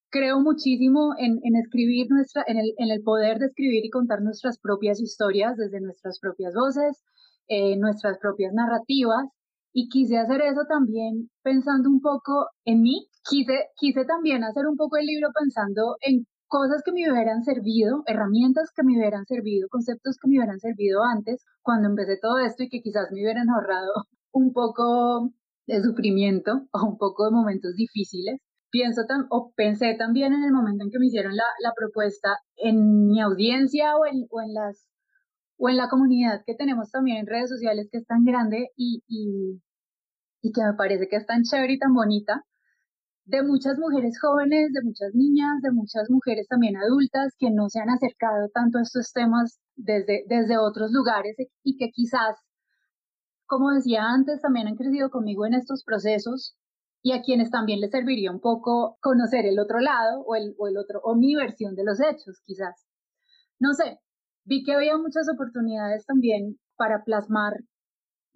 [0.09, 4.59] creo muchísimo en, escribir nuestra, en el, en el, poder de escribir y contar nuestras
[4.59, 7.03] propias historias desde nuestras propias voces,
[7.47, 9.25] eh, nuestras propias narrativas.
[9.71, 13.07] Y quise hacer eso también pensando un poco en mí.
[13.29, 18.03] Quise, quise también hacer un poco el libro pensando en cosas que me hubieran servido,
[18.07, 22.63] herramientas que me hubieran servido, conceptos que me hubieran servido antes cuando empecé todo esto
[22.63, 23.93] y que quizás me hubieran ahorrado
[24.31, 25.31] un poco
[25.67, 28.39] de sufrimiento o un poco de momentos difíciles
[28.71, 33.07] pienso o pensé también en el momento en que me hicieron la, la propuesta en
[33.07, 34.87] mi audiencia o en, o en, las
[35.57, 39.03] o en la comunidad que tenemos también en redes sociales que es tan grande y,
[39.07, 39.61] y,
[40.41, 42.43] y que me parece que es tan chévere y tan bonita,
[43.25, 47.79] de muchas mujeres jóvenes, de muchas niñas, de muchas mujeres también adultas que no se
[47.79, 52.35] han acercado tanto a estos temas desde, desde otros lugares y que quizás,
[53.45, 56.55] como decía antes, también han crecido conmigo en estos procesos
[57.01, 60.67] y a quienes también les serviría un poco conocer el otro lado o el, o
[60.67, 62.85] el otro, o mi versión de los hechos, quizás.
[63.59, 63.99] No sé,
[64.43, 67.53] vi que había muchas oportunidades también para plasmar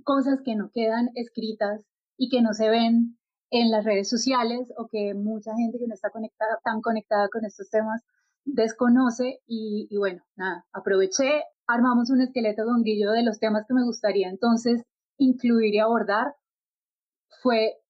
[0.03, 1.85] cosas que no quedan escritas
[2.17, 3.17] y que no se ven
[3.51, 7.45] en las redes sociales o que mucha gente que no está conectada, tan conectada con
[7.45, 8.01] estos temas
[8.45, 13.73] desconoce y, y bueno, nada, aproveché, armamos un esqueleto con grillo de los temas que
[13.73, 14.83] me gustaría entonces
[15.17, 16.35] incluir y abordar.
[17.41, 17.82] Fue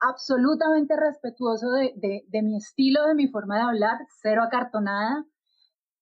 [0.00, 5.24] absolutamente respetuoso de, de, mi estilo, de mi forma de hablar, cero acartonada,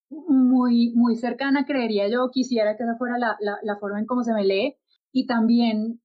[0.09, 4.33] muy, muy cercana, creería yo, quisiera que esa fuera la, la, forma en cómo se
[4.33, 4.75] me lee,
[5.11, 6.01] y también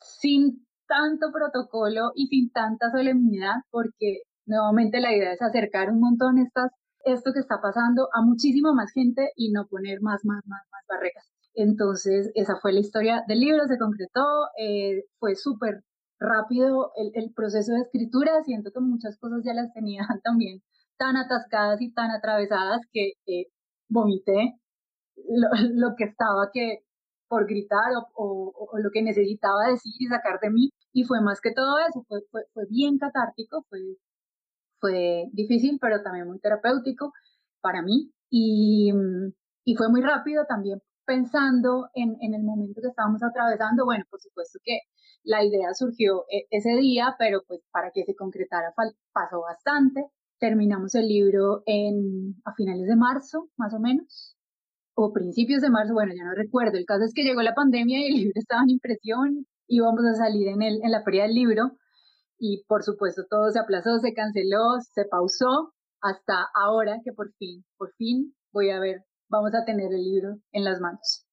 [0.00, 6.38] sin tanto protocolo y sin tanta solemnidad, porque nuevamente la idea es acercar un montón
[6.38, 6.72] estas,
[7.04, 10.82] esto que está pasando a muchísima más gente y no poner más, más, más, más
[10.88, 11.30] barreras.
[11.54, 14.24] Entonces, esa fue la historia del libro, se concretó,
[14.58, 15.82] eh, fue súper
[16.18, 20.62] rápido el, proceso de escritura, siento que muchas cosas ya las tenía también
[20.96, 23.12] tan atascadas y tan atravesadas que
[23.88, 24.58] vomité
[25.74, 26.80] lo, que estaba que
[27.28, 30.70] por gritar o, lo que necesitaba decir y sacar de mí.
[30.92, 33.80] Y fue más que todo eso, fue, fue, fue bien catártico, fue,
[34.80, 37.12] fue difícil, pero también muy terapéutico
[37.60, 38.12] para mí.
[38.30, 38.92] Y,
[39.64, 43.84] y fue muy rápido también pensando en, en el momento que estábamos atravesando.
[43.84, 44.80] Bueno, por supuesto que
[45.22, 48.74] la idea surgió e, ese día, pero pues para que se concretara
[49.12, 50.06] pasó bastante.
[50.38, 54.36] Terminamos el libro en, a finales de marzo, más o menos,
[54.94, 56.78] o principios de marzo, bueno, ya no recuerdo.
[56.78, 60.14] El caso es que llegó la pandemia y el libro estaba en impresión, íbamos a
[60.14, 61.72] salir en, el, en la feria del libro
[62.38, 67.64] y por supuesto todo se aplazó, se canceló, se pausó hasta ahora que por fin,
[67.78, 71.24] por fin voy a ver, vamos a tener el libro en las manos.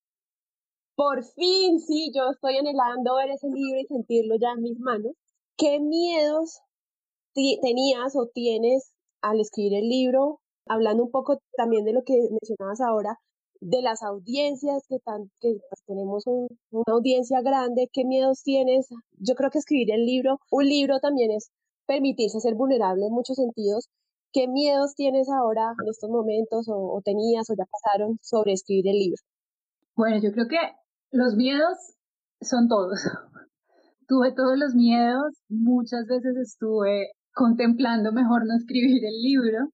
[0.96, 5.14] Por fin, sí, yo estoy anhelando ver ese libro y sentirlo ya en mis manos.
[5.58, 6.60] ¿Qué miedos
[7.34, 10.40] tenías o tienes al escribir el libro?
[10.68, 13.18] Hablando un poco también de lo que mencionabas ahora,
[13.60, 18.88] de las audiencias, que, tan, que pues, tenemos un, una audiencia grande, ¿qué miedos tienes?
[19.14, 21.50] Yo creo que escribir el libro, un libro también es
[21.88, 23.90] permitirse ser vulnerable en muchos sentidos
[24.34, 28.98] ¿Qué miedos tienes ahora en estos momentos o, tenías o ya pasaron sobre escribir el
[28.98, 29.22] libro?
[29.96, 30.58] Bueno, yo creo que
[31.12, 31.78] los miedos
[32.42, 33.00] son todos.
[34.08, 39.70] Tuve todos los miedos, muchas veces estuve contemplando mejor no escribir el libro,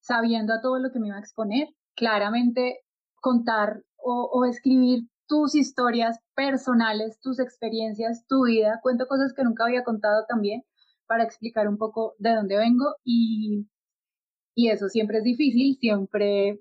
[0.00, 1.68] sabiendo a todo lo que me iba a exponer.
[1.94, 2.80] Claramente
[3.20, 8.80] contar o, o escribir tus historias personales, tus experiencias, tu vida.
[8.82, 10.62] Cuento cosas que nunca había contado también
[11.06, 13.68] para explicar un poco de dónde vengo y,
[14.54, 16.60] y eso siempre es difícil, siempre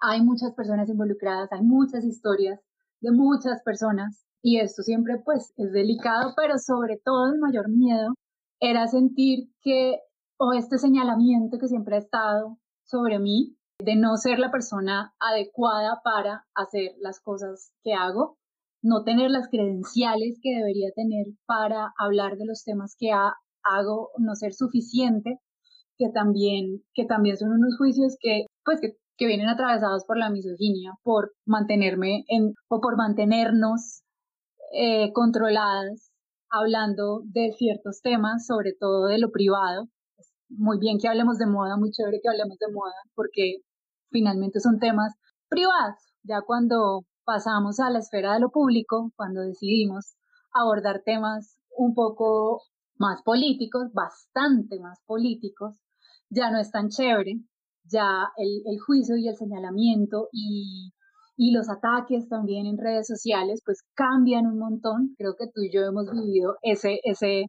[0.00, 2.60] hay muchas personas involucradas, hay muchas historias
[3.00, 8.14] de muchas personas y esto siempre pues es delicado, pero sobre todo el mayor miedo
[8.60, 9.98] era sentir que,
[10.38, 16.00] o este señalamiento que siempre ha estado sobre mí, de no ser la persona adecuada
[16.04, 18.38] para hacer las cosas que hago,
[18.82, 24.34] no tener las credenciales que debería tener para hablar de los temas que hago, no
[24.34, 25.38] ser suficiente,
[25.98, 30.30] que también, que también son unos juicios que, pues, que, que vienen atravesados por la
[30.30, 34.02] misoginia, por mantenerme en, o por mantenernos
[34.72, 36.10] eh, controladas
[36.50, 39.88] hablando de ciertos temas, sobre todo de lo privado.
[40.48, 43.56] Muy bien que hablemos de moda, muy chévere que hablemos de moda, porque
[44.10, 45.14] finalmente son temas
[45.48, 45.96] privados.
[46.22, 50.14] Ya cuando pasamos a la esfera de lo público, cuando decidimos
[50.52, 52.60] abordar temas un poco
[52.98, 55.76] más políticos, bastante más políticos,
[56.30, 57.40] ya no es tan chévere,
[57.84, 60.92] ya el, juicio y el señalamiento y,
[61.36, 65.14] y, los ataques también en redes sociales pues cambian un montón.
[65.18, 67.46] Creo que tú y yo hemos vivido ese, ese,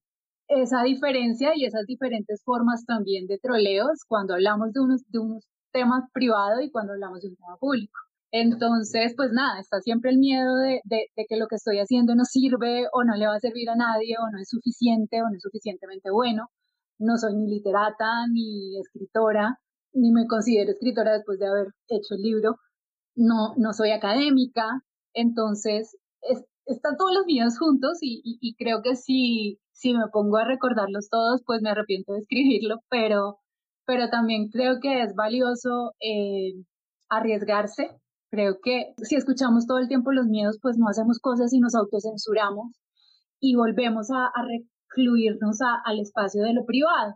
[0.48, 5.46] esa diferencia y esas diferentes formas también de troleos cuando hablamos de unos, de unos
[5.74, 8.00] tema privado y cuando hablamos de un tema público.
[8.36, 12.26] Entonces, pues nada, está siempre el miedo de, de, que lo que estoy haciendo no
[12.26, 15.36] sirve o no le va a servir a nadie o no es suficiente o no
[15.36, 16.48] es suficientemente bueno.
[17.00, 19.60] No soy ni literata ni escritora,
[19.94, 22.56] ni me considero escritora después de haber hecho el libro.
[23.16, 24.66] No, no soy académica.
[25.14, 25.96] Entonces,
[26.66, 30.46] están todos los miedos juntos y, y, y creo que si, si me pongo a
[30.46, 33.38] recordarlos todos, pues me arrepiento de escribirlo, pero
[33.86, 36.54] pero también creo que es valioso eh,
[37.10, 37.90] arriesgarse.
[38.34, 41.76] Creo que si escuchamos todo el tiempo los miedos, pues no hacemos cosas y nos
[41.76, 42.72] autocensuramos
[43.40, 47.14] y volvemos a, recluirnos al espacio de lo privado.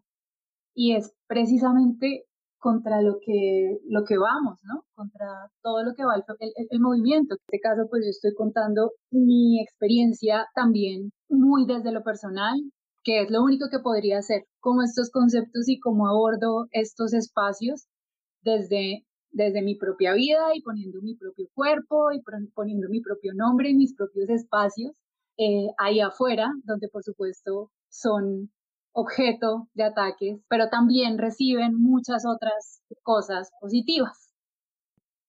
[0.76, 2.26] Y es precisamente
[2.60, 4.84] contra lo que, lo que vamos, ¿no?
[4.94, 7.34] Contra todo lo que va el, el, movimiento.
[7.34, 12.54] En este caso, pues yo estoy contando mi experiencia también muy desde lo personal,
[13.04, 17.88] que es lo único que podría hacer, como estos conceptos y cómo abordo estos espacios
[18.44, 22.22] desde, desde mi propia vida y poniendo mi propio cuerpo y
[22.54, 24.92] poniendo mi propio nombre y mis propios espacios
[25.38, 28.52] eh, ahí afuera, donde por supuesto son
[28.92, 34.34] objeto de ataques, pero también reciben muchas otras cosas positivas.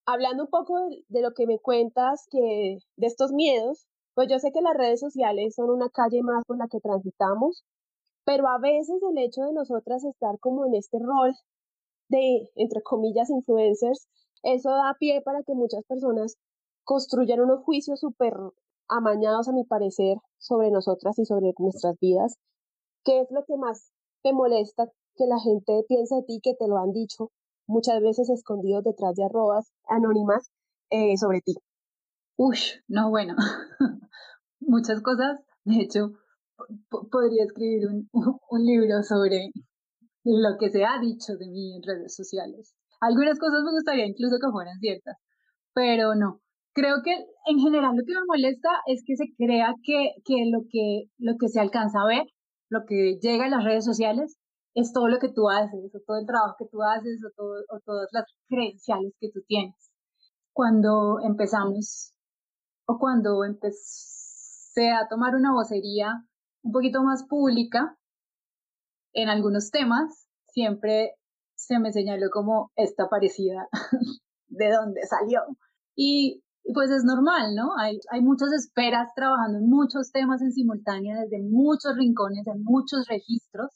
[0.07, 4.39] Hablando un poco de, de lo que me cuentas, que de estos miedos, pues yo
[4.39, 7.65] sé que las redes sociales son una calle más por la que transitamos,
[8.25, 11.35] pero a veces el hecho de nosotras estar como en este rol
[12.09, 14.09] de, entre comillas, influencers,
[14.43, 16.37] eso da pie para que muchas personas
[16.85, 18.35] construyan unos juicios súper
[18.89, 22.39] amañados, a mi parecer, sobre nosotras y sobre nuestras vidas.
[23.05, 23.93] ¿Qué es lo que más
[24.23, 27.31] te molesta que la gente piense de ti, que te lo han dicho
[27.67, 30.51] muchas veces escondidos detrás de arrobas anónimas
[30.91, 31.55] eh, sobre ti?
[32.37, 33.35] Uy, no, bueno,
[34.61, 35.41] muchas cosas.
[35.65, 36.13] De hecho,
[37.11, 38.09] podría escribir un
[38.65, 39.51] libro sobre
[40.37, 42.75] lo que se ha dicho de mí en redes sociales.
[43.01, 45.17] Algunas cosas me gustaría incluso que fueran ciertas,
[45.75, 46.41] pero no.
[46.75, 47.13] Creo que
[47.47, 51.37] en general lo que me molesta es que se crea que, que, lo, que lo
[51.39, 52.27] que se alcanza a ver,
[52.69, 54.39] lo que llega a las redes sociales,
[54.75, 57.55] es todo lo que tú haces, o todo el trabajo que tú haces, o, todo,
[57.71, 59.91] o todas las credenciales que tú tienes.
[60.53, 62.13] Cuando empezamos
[62.87, 66.25] o cuando empecé a tomar una vocería
[66.63, 67.98] un poquito más pública
[69.23, 71.15] en algunos temas, siempre
[71.57, 73.69] se me señaló como esta parecida
[74.47, 75.43] de dónde salió.
[75.97, 77.77] Y, pues es normal, ¿no?
[77.79, 83.07] Hay, hay muchas esperas trabajando en muchos temas en simultánea desde muchos rincones, en muchos
[83.09, 83.71] registros,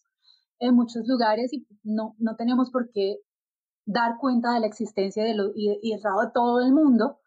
[0.58, 3.16] en muchos lugares y no, no tenemos por qué
[3.86, 7.18] dar cuenta de la existencia de lo, y, y el trabajo de todo el mundo,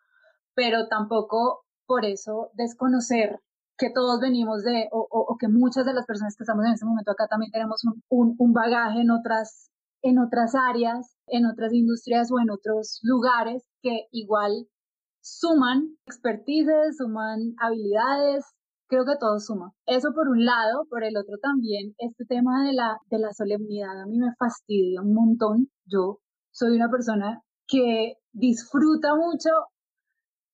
[0.53, 3.41] pero tampoco por eso desconocer
[3.77, 7.11] que todos venimos de, o, que muchas de las personas que estamos en este momento
[7.11, 9.69] acá también tenemos un, un, bagaje en otras,
[10.01, 14.67] en otras áreas, en otras industrias o en otros lugares que igual
[15.21, 18.45] suman expertices, suman habilidades
[18.87, 19.73] creo que todo suma.
[19.85, 24.01] Eso por un lado, por el otro también, este tema de la, de la solemnidad
[24.01, 25.69] a mí me fastidia un montón.
[25.85, 26.19] Yo
[26.51, 29.49] soy una persona que disfruta mucho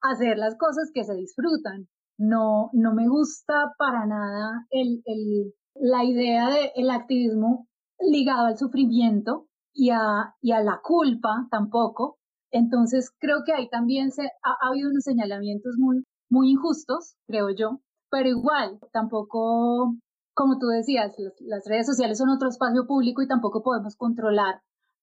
[0.01, 1.87] hacer las cosas que se disfrutan.
[2.21, 7.67] No, no me gusta para nada el, el, la idea del activismo
[7.99, 12.19] ligado al sufrimiento y a, y a la culpa tampoco.
[12.51, 17.49] Entonces creo que ahí también se, ha, ha habido unos señalamientos muy, muy injustos, creo
[17.49, 19.95] yo, pero igual, tampoco,
[20.35, 24.61] como tú decías, las, redes sociales son otro espacio público y tampoco podemos controlar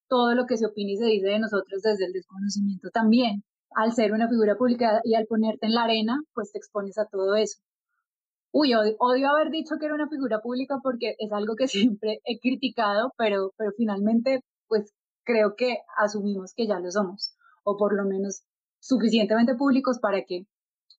[0.08, 3.42] todo lo que se opina y se dice de nosotros desde el desconocimiento también.
[3.74, 7.06] Al ser una figura pública y al ponerte en la arena, pues te expones a
[7.06, 7.60] todo eso.
[8.52, 12.38] Uy, odio, haber dicho que era una figura pública porque es algo que siempre he
[12.40, 14.92] criticado, pero, pero finalmente, pues
[15.24, 18.42] creo que asumimos que ya lo somos, o por lo menos
[18.80, 20.46] suficientemente públicos para que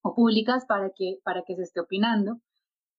[0.02, 2.40] o públicas para que, para que se esté opinando.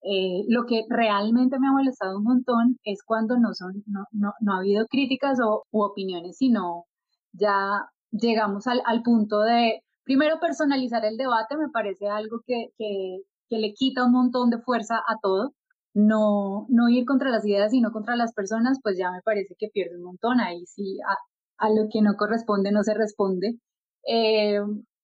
[0.02, 4.32] Eh, lo que realmente me ha molestado un montón es cuando no, son, no, no,
[4.40, 6.86] no ha habido críticas o u opiniones, sino
[7.32, 13.22] ya llegamos al, al, punto de, primero, personalizar el debate, me parece algo que, que,
[13.48, 15.54] que, le quita un montón de fuerza a todo.
[15.92, 19.68] No, no ir contra las ideas, sino contra las personas, pues ya me parece que
[19.72, 20.40] pierde un montón.
[20.40, 23.58] Ahí sí, a, a lo que no corresponde, no se responde.
[24.06, 24.60] Eh,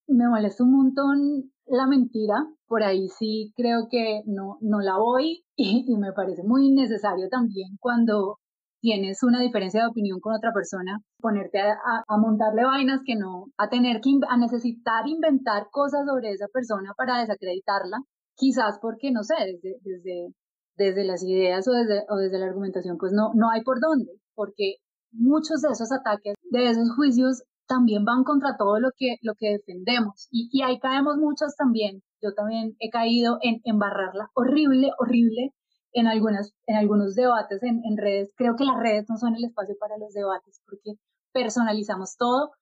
[0.08, 5.44] me molesta un montón la mentira, por ahí sí creo que no, no la voy
[5.56, 8.38] y, me parece muy necesario también cuando
[8.86, 13.46] tienes una diferencia de opinión con otra persona, ponerte a, a, montarle vainas que no,
[13.58, 17.98] a tener que, a necesitar inventar cosas sobre esa persona para desacreditarla,
[18.36, 20.28] quizás porque, no sé, desde, desde,
[20.76, 24.12] desde las ideas o desde, o desde la argumentación, pues no, no hay por dónde,
[24.36, 24.76] porque
[25.10, 29.58] muchos de esos ataques, de esos juicios, también van contra todo lo que, lo que
[29.58, 30.28] defendemos.
[30.30, 32.04] Y, y ahí caemos muchos también.
[32.22, 35.50] Yo también he caído en embarrarla horrible, horrible
[35.96, 38.30] en, algunas, en algunos debates en, en redes.
[38.36, 40.98] Creo que las redes no son el espacio para los debates porque
[41.32, 42.52] personalizamos todo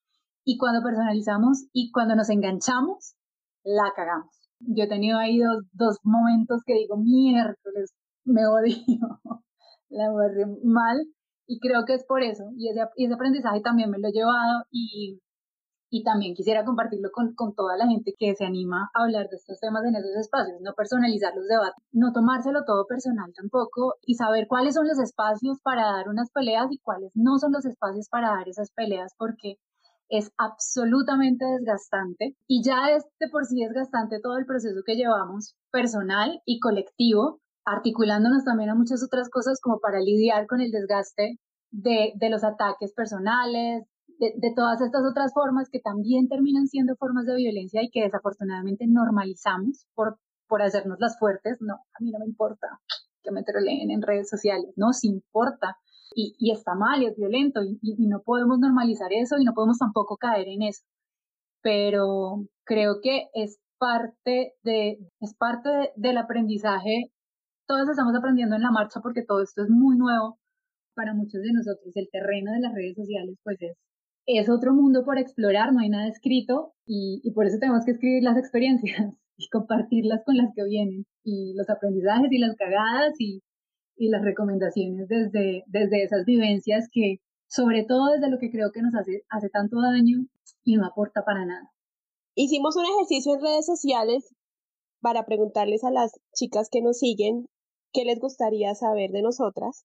[0.45, 3.15] y cuando personalizamos y cuando nos enganchamos,
[3.65, 4.49] la cagamos.
[4.61, 7.93] Yo he tenido ahí dos, dos momentos que digo, miércoles,
[8.25, 8.77] me odio,
[9.89, 11.05] la borré mal,
[11.47, 14.13] y creo que es por eso, y ese, y ese aprendizaje también me lo he
[14.13, 15.21] llevado y,
[15.95, 19.37] y también quisiera compartirlo con, con, toda la gente que se anima a hablar de
[19.37, 24.17] estos temas en esos espacios, no personalizar los debates, no tomárselo todo personal tampoco y
[24.17, 28.09] saber cuáles son los espacios para dar unas peleas y cuáles no son los espacios
[28.09, 29.59] para dar esas peleas porque
[30.09, 35.55] es absolutamente desgastante y ya es de por sí desgastante todo el proceso que llevamos
[35.71, 41.39] personal y colectivo articulándonos también a muchas otras cosas como para lidiar con el desgaste
[41.71, 43.85] de, de los ataques personales,
[44.19, 48.03] de, de, todas estas otras formas que también terminan siendo formas de violencia y que
[48.03, 51.59] desafortunadamente normalizamos por, por hacernos las fuertes.
[51.61, 52.81] No, a mí no me importa
[53.23, 55.77] que me troleen en redes sociales, no, sí importa.
[56.15, 59.53] Y, y está mal y es violento y, y, no podemos normalizar eso y no
[59.55, 60.85] podemos tampoco caer en eso.
[61.63, 67.11] Pero creo que es parte, de, es parte de, del aprendizaje
[67.67, 70.39] todos estamos aprendiendo en la marcha porque todo esto es muy nuevo
[70.95, 71.97] para muchos de nosotros.
[71.97, 73.77] El terreno de las redes sociales pues es,
[74.27, 78.23] es otro mundo por explorar, no hay nada escrito y, por eso tenemos que escribir
[78.23, 83.43] las experiencias y compartirlas con las que vienen y los aprendizajes y las cagadas y,
[83.97, 88.83] y las recomendaciones desde, desde esas vivencias que sobre todo desde lo que creo que
[88.83, 90.27] nos hace, hace tanto daño
[90.65, 91.71] y no aporta para nada.
[92.35, 94.35] Hicimos un ejercicio en redes sociales
[95.01, 97.47] para preguntarles a las chicas que nos siguen
[97.93, 99.85] qué les gustaría saber de nosotras.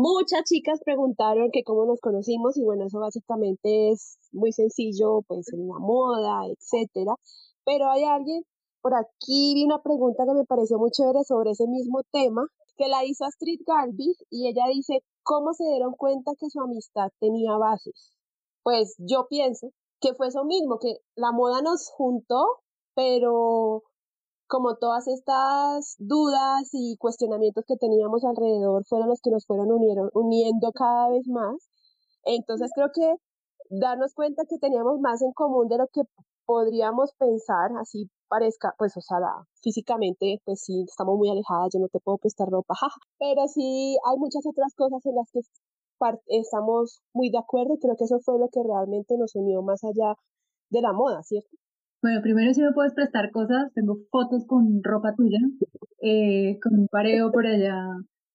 [0.00, 5.52] Muchas chicas preguntaron que cómo nos conocimos y bueno, eso básicamente es muy sencillo, pues
[5.52, 7.16] en la moda, etcétera.
[7.64, 8.44] Pero hay alguien,
[8.80, 12.46] por aquí vi una pregunta que me pareció muy chévere sobre ese mismo tema,
[12.76, 17.08] que la hizo Astrid Galbi y ella dice, ¿cómo se dieron cuenta que su amistad
[17.18, 18.12] tenía bases?
[18.62, 22.46] Pues yo pienso que fue eso mismo, que la moda nos juntó,
[22.94, 23.82] pero
[24.48, 30.10] como todas estas dudas y cuestionamientos que teníamos alrededor fueron los que nos fueron unieron,
[30.14, 31.68] uniendo cada vez más.
[32.24, 33.14] Entonces creo que
[33.70, 36.02] darnos cuenta que teníamos más en común de lo que
[36.46, 39.18] podríamos pensar, así parezca, pues, o sea,
[39.62, 42.74] físicamente, pues sí, estamos muy alejadas, yo no te puedo prestar ropa,
[43.18, 45.40] pero sí hay muchas otras cosas en las que
[46.28, 49.84] estamos muy de acuerdo y creo que eso fue lo que realmente nos unió más
[49.84, 50.14] allá
[50.70, 51.50] de la moda, ¿cierto?
[52.00, 55.38] Bueno, primero si me puedes prestar cosas, tengo fotos con ropa tuya,
[56.00, 57.74] eh, con un pareo por allá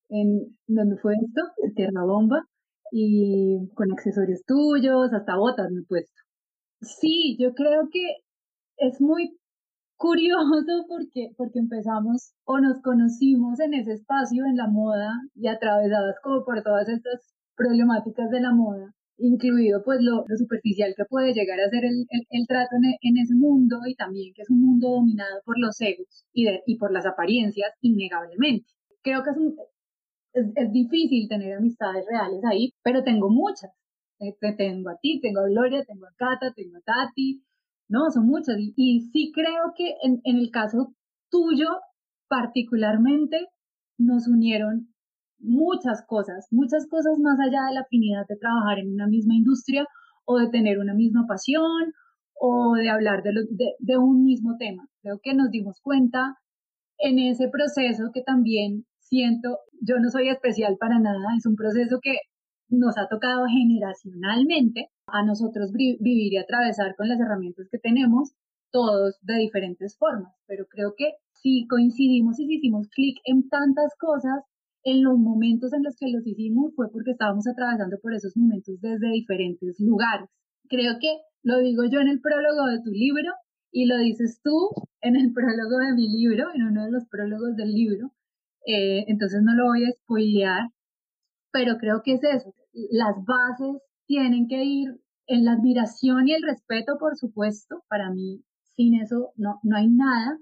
[0.10, 1.42] en donde fue esto,
[1.76, 2.46] Tierra Bomba,
[2.92, 6.14] y con accesorios tuyos, hasta botas me he puesto.
[6.82, 8.02] Sí, yo creo que
[8.78, 9.38] es muy
[9.98, 16.18] curioso porque, porque empezamos o nos conocimos en ese espacio en la moda y atravesadas
[16.22, 21.60] como por todas estas problemáticas de la moda, incluido pues lo, superficial que puede llegar
[21.60, 25.42] a ser el, el, trato en, ese mundo y también que es un mundo dominado
[25.46, 28.66] por los egos y, y por las apariencias innegablemente.
[29.02, 29.56] Creo que es, un,
[30.34, 33.72] es, es, difícil tener amistades reales ahí, pero tengo muchas.
[34.20, 37.44] Eh, te, tengo a ti, tengo a Gloria, tengo a Cata, tengo a Tati,
[37.90, 38.58] no, son muchas.
[38.58, 40.94] Y, y sí creo que en, en el caso
[41.30, 41.68] tuyo
[42.28, 43.48] particularmente
[43.98, 44.93] nos unieron
[45.44, 49.86] muchas cosas, muchas cosas más allá de la afinidad de trabajar en una misma industria
[50.26, 51.94] o de tener una misma pasión
[52.40, 54.88] o de hablar de, un mismo tema.
[55.02, 56.38] Creo que nos dimos cuenta
[56.98, 62.00] en ese proceso que también siento, yo no soy especial para nada, es un proceso
[62.02, 62.18] que
[62.70, 68.34] nos ha tocado generacionalmente a nosotros vivir y atravesar con las herramientas que tenemos,
[68.72, 73.94] todos de diferentes formas, pero creo que si coincidimos y si hicimos clic en tantas
[74.00, 74.44] cosas,
[74.84, 78.80] en los momentos en los que los hicimos fue porque estábamos atravesando por esos momentos
[78.82, 80.30] desde diferentes lugares.
[80.70, 83.32] Creo que lo digo yo en el prólogo de tu libro
[83.72, 84.70] y lo dices tú
[85.02, 88.12] en el prólogo de mi libro, en uno de los prólogos del libro.
[88.66, 90.70] Eh, entonces no lo voy a spoilear,
[91.52, 92.54] pero creo que es eso.
[92.92, 94.90] Las bases tienen que ir
[95.28, 97.84] en la admiración y el respeto, por supuesto.
[97.90, 98.44] Para mí,
[98.76, 100.40] sin eso no, no hay nada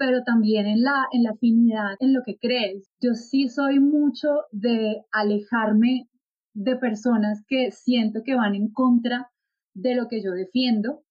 [0.00, 2.88] pero también en la, en la afinidad, en lo que crees.
[3.02, 6.08] Yo sí soy mucho de alejarme
[6.54, 9.30] de personas que siento que van en contra
[9.74, 11.02] de lo que yo defiendo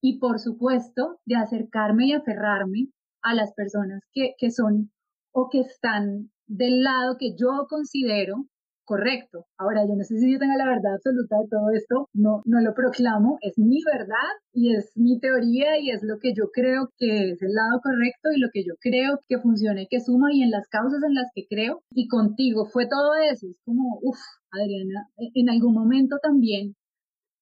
[0.00, 2.90] y por supuesto de acercarme y aferrarme
[3.22, 4.92] a las personas que, que son
[5.32, 8.46] o que están del lado que yo considero
[8.88, 9.44] correcto.
[9.58, 12.60] Ahora, yo no sé si yo tenga la verdad absoluta de todo esto, no, no
[12.62, 16.88] lo proclamo, es mi verdad y es mi teoría y es lo que yo creo
[16.96, 20.32] que es el lado correcto y lo que yo creo que funciona y que suma
[20.32, 21.82] y en las causas en las que creo.
[21.90, 24.18] Y contigo fue todo eso, es como, uff,
[24.52, 26.74] Adriana, en algún momento también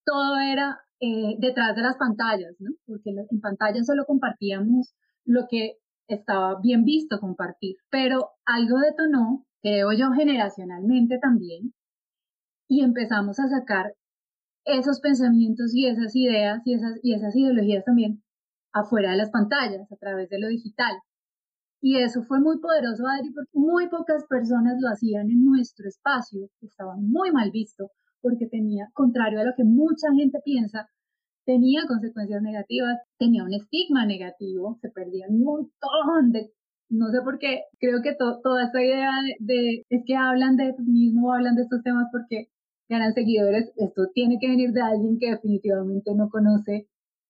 [0.05, 2.73] todo era eh, detrás de las pantallas, ¿no?
[2.87, 4.95] Porque en pantalla solo compartíamos
[5.25, 5.77] lo que
[6.09, 11.75] estaba bien visto compartir, pero algo detonó creo yo generacionalmente también,
[12.69, 13.95] y empezamos a sacar
[14.65, 18.23] esos pensamientos y esas ideas y esas, y esas ideologías también
[18.73, 20.95] afuera de las pantallas, a través de lo digital.
[21.81, 26.49] Y eso fue muy poderoso, Adri, porque muy pocas personas lo hacían en nuestro espacio,
[26.61, 27.91] estaba muy mal visto,
[28.21, 30.89] porque tenía, contrario a lo que mucha gente piensa,
[31.45, 36.53] tenía consecuencias negativas, tenía un estigma negativo, se perdían un montón de
[36.89, 39.11] no sé por qué, creo que toda esta idea
[39.41, 42.49] de, es que hablan de feminismo, hablan de estos temas porque
[42.89, 46.89] ganan seguidores, esto tiene que venir de alguien que definitivamente no conoce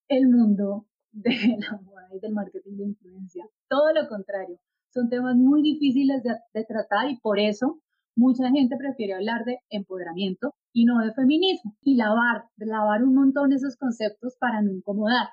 [0.08, 3.46] el mundo de la moda y del marketing de influencia.
[3.68, 4.58] Todo lo contrario,
[4.92, 7.80] son temas muy difíciles de, de tratar y por eso
[8.14, 13.52] mucha gente prefiere hablar de empoderamiento y no de feminismo y lavar, lavar un montón
[13.52, 15.28] esos conceptos para no incomodar,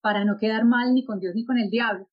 [0.00, 2.08] para no quedar mal ni con Dios ni con el diablo.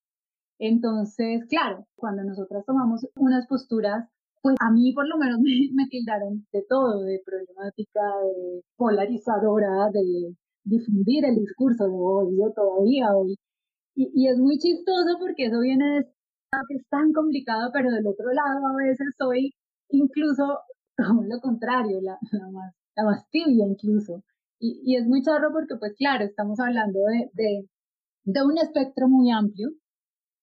[0.59, 4.07] Entonces, claro, cuando nosotras tomamos unas posturas,
[4.41, 5.39] pues a mí por lo menos
[5.73, 13.15] me, tildaron de todo, de problemática, de polarizadora, de difundir el discurso de odio todavía
[13.15, 13.35] hoy.
[13.95, 16.03] Y, y es muy chistoso porque eso viene de
[16.69, 19.51] que es tan complicado, pero del otro lado a veces soy
[19.89, 20.59] incluso
[20.95, 24.23] todo lo contrario, la, la, más, la más tibia incluso.
[24.59, 27.69] Y, y, es muy charro porque, pues claro, estamos hablando de, de,
[28.23, 29.69] de un espectro muy amplio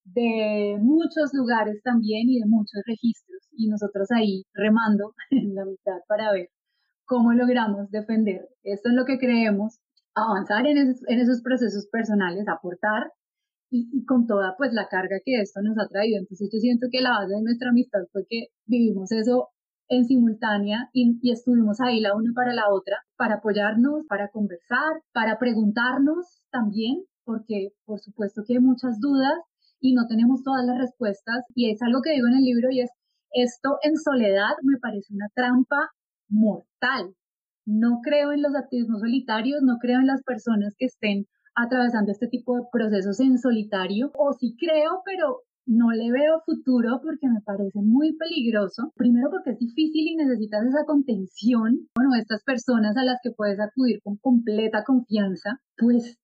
[0.04, 5.98] de muchos lugares también y de muchos registros y nosotros ahí remando en la mitad
[6.08, 6.48] para ver
[7.04, 9.80] cómo logramos defender esto es lo que creemos,
[10.14, 13.12] avanzar en esos, en esos procesos personales, aportar
[13.70, 16.18] y, con toda pues la carga que esto nos ha traído.
[16.20, 19.48] Entonces yo siento que la base de nuestra amistad fue que vivimos eso
[19.88, 25.02] en simultánea y, y, estuvimos ahí la una para la otra, para apoyarnos, para conversar,
[25.12, 29.38] para preguntarnos también, porque por supuesto que hay muchas dudas
[29.82, 31.44] y no tenemos todas las respuestas.
[31.54, 32.90] Y es algo que digo en el libro y es,
[33.32, 35.90] esto en soledad me parece una trampa
[36.28, 37.14] mortal.
[37.66, 42.28] No creo en los activismos solitarios, no creo en las personas que estén atravesando este
[42.28, 47.40] tipo de procesos en solitario, o sí creo, pero no le veo futuro porque me
[47.40, 48.92] parece muy peligroso.
[48.96, 51.88] Primero porque es difícil y necesitas esa contención.
[51.94, 56.18] Bueno, estas personas a las que puedes acudir con completa confianza, pues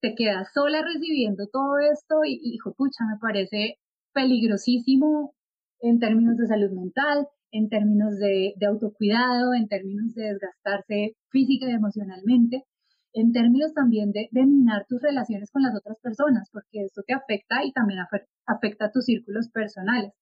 [0.00, 3.78] te quedas sola recibiendo todo esto y, hijo, pucha, me parece
[4.12, 5.34] peligrosísimo
[5.80, 11.72] en términos de salud mental, en términos de, autocuidado, en términos de desgastarse física y
[11.72, 12.64] emocionalmente.
[13.12, 17.12] en términos también de, de minar tus relaciones con las otras personas, porque esto te
[17.12, 18.00] afecta y también
[18.46, 20.12] afecta a tus círculos personales.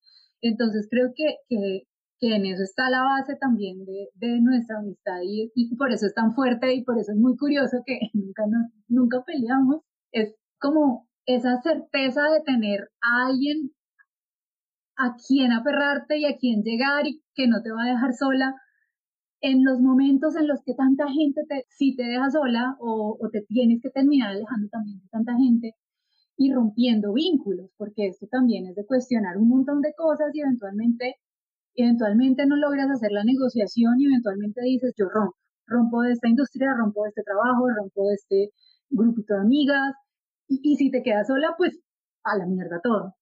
[0.40, 1.82] Entonces creo que,
[2.20, 6.14] que en eso está la base también de, de nuestra amistad y, por eso es
[6.14, 9.82] tan fuerte y por eso es muy curioso que nunca, nos, nunca peleamos.
[10.12, 13.72] Es como esa certeza de tener a alguien
[14.96, 18.54] a quien aferrarte y a quien llegar y que no te va a dejar sola
[19.40, 23.28] en los momentos en los que tanta gente te, si te deja sola o, o
[23.30, 25.74] te tienes que terminar alejando también de tanta gente
[26.38, 31.16] y rompiendo vínculos, porque esto también es de cuestionar un montón de cosas y eventualmente,
[31.74, 36.74] eventualmente no logras hacer la negociación y eventualmente dices, yo rompo, rompo de esta industria,
[36.76, 38.50] rompo de este trabajo, rompo de este
[38.90, 39.94] grupito de amigas,
[40.48, 41.78] y, y si te quedas sola, pues
[42.24, 43.14] a la mierda todo.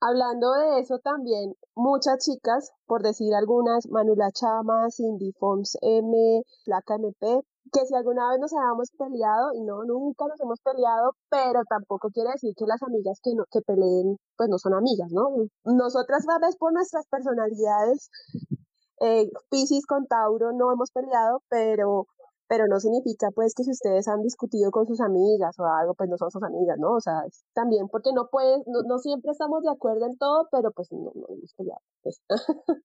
[0.00, 6.96] Hablando de eso también, muchas chicas, por decir algunas, Manula Chama, Cindy Fons M, Flaca
[6.96, 11.62] MP, que si alguna vez nos habíamos peleado, y no, nunca nos hemos peleado, pero
[11.68, 15.28] tampoco quiere decir que las amigas que, no, que peleen, pues no son amigas, ¿no?
[15.64, 18.10] Nosotras, a veces por nuestras personalidades,
[19.00, 22.06] eh, Pisces con Tauro no hemos peleado, pero
[22.52, 26.10] pero no significa pues que si ustedes han discutido con sus amigas o algo, pues
[26.10, 26.92] no son sus amigas, ¿no?
[26.96, 30.92] O sea, también porque no pueden, no, siempre estamos de acuerdo en todo, pero pues
[30.92, 31.80] no, no hemos peleado.
[32.02, 32.20] Pues.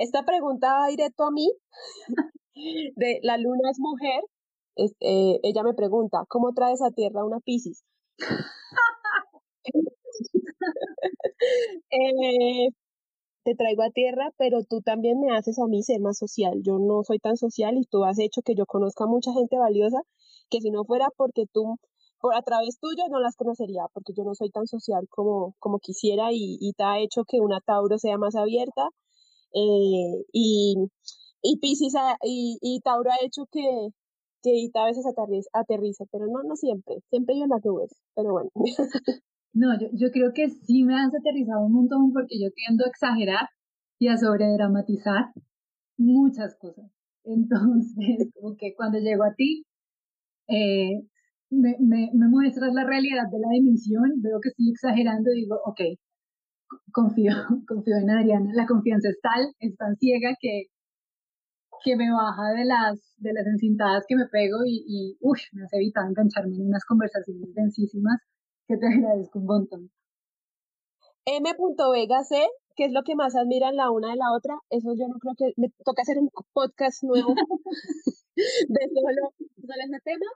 [0.00, 1.52] Esta pregunta va directo a mí,
[2.96, 4.22] de la luna es mujer,
[4.76, 7.84] eh, ella me pregunta, ¿cómo traes a tierra una Piscis?
[11.90, 12.68] eh,
[13.44, 16.62] te traigo a tierra, pero tú también me haces a mí ser más social.
[16.62, 19.58] Yo no soy tan social y tú has hecho que yo conozca a mucha gente
[19.58, 20.00] valiosa
[20.48, 21.76] que si no fuera porque tú,
[22.20, 25.78] por a través tuyo, no las conocería, porque yo no soy tan social como, como
[25.78, 28.88] quisiera y, te ha hecho que una Tauro sea más abierta
[29.54, 30.76] eh, y,
[31.42, 31.94] y Pisces
[32.24, 33.88] y, y, Tauro ha hecho que,
[34.42, 37.90] que Ita a veces aterrice, aterrice, pero no, no siempre, siempre yo en las nubes,
[38.14, 38.50] pero bueno.
[39.52, 42.88] No, yo, yo creo que sí me has aterrizado un montón porque yo tiendo a
[42.88, 43.48] exagerar
[43.98, 45.32] y a sobredramatizar
[45.98, 46.90] muchas cosas.
[47.24, 49.64] Entonces, como que cuando llego a ti,
[50.48, 51.02] eh,
[51.50, 55.56] me, me, me, muestras la realidad de la dimensión, veo que estoy exagerando y digo,
[55.64, 55.80] ok,
[56.92, 57.32] confío,
[57.68, 60.66] confío en Adriana, la confianza es tal, es tan ciega que,
[61.84, 65.64] que me baja de las, de las encintadas que me pego y, y uff, me
[65.64, 68.20] hace evitar engancharme en unas conversaciones densísimas
[68.66, 69.90] que te agradezco un montón.
[71.26, 72.36] M.Vega C,
[72.76, 74.54] ¿qué es lo que más admiran la una de la otra?
[74.70, 77.34] Eso yo no creo que me toca hacer un podcast nuevo
[78.36, 80.26] de solo, solo ese tema,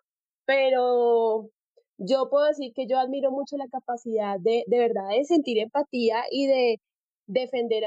[0.45, 1.51] pero
[1.99, 6.24] yo puedo decir que yo admiro mucho la capacidad de, de verdad, de sentir empatía
[6.30, 6.80] y de
[7.26, 7.84] defender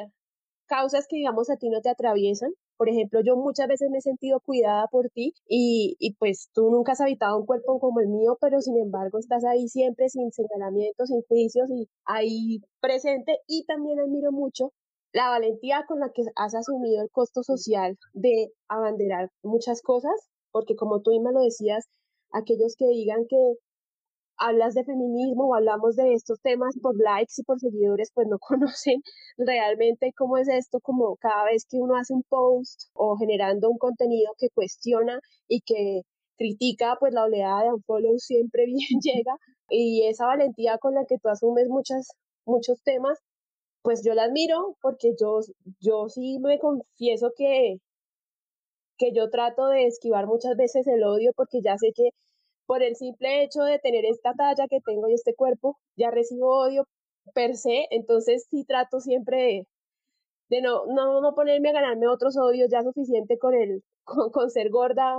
[0.68, 4.02] causas que, digamos, a ti no te atraviesan por ejemplo, yo muchas veces me he
[4.02, 8.08] sentido cuidada por ti y, y pues tú nunca has habitado un cuerpo como el
[8.08, 13.40] mío, pero sin embargo estás ahí siempre sin señalamientos, sin juicios y ahí presente.
[13.48, 14.74] Y también admiro mucho
[15.12, 20.76] la valentía con la que has asumido el costo social de abanderar muchas cosas, porque
[20.76, 21.88] como tú misma lo decías,
[22.32, 23.38] aquellos que digan que
[24.38, 28.38] hablas de feminismo o hablamos de estos temas por likes y por seguidores, pues no
[28.40, 29.02] conocen
[29.38, 33.78] realmente cómo es esto, como cada vez que uno hace un post o generando un
[33.78, 36.02] contenido que cuestiona y que
[36.38, 39.36] critica, pues la oleada de unfollow siempre bien llega.
[39.70, 42.08] Y esa valentía con la que tú asumes muchas,
[42.46, 43.20] muchos temas,
[43.82, 45.40] pues yo la admiro porque yo,
[45.80, 47.78] yo sí me confieso que,
[48.98, 52.10] que yo trato de esquivar muchas veces el odio porque ya sé que
[52.68, 56.60] por el simple hecho de tener esta talla que tengo y este cuerpo, ya recibo
[56.60, 56.86] odio
[57.34, 59.66] per se, entonces sí trato siempre
[60.50, 63.84] de, no, no, no ponerme a ganarme otros odios, ya suficiente con, el,
[64.34, 65.18] con, ser gorda,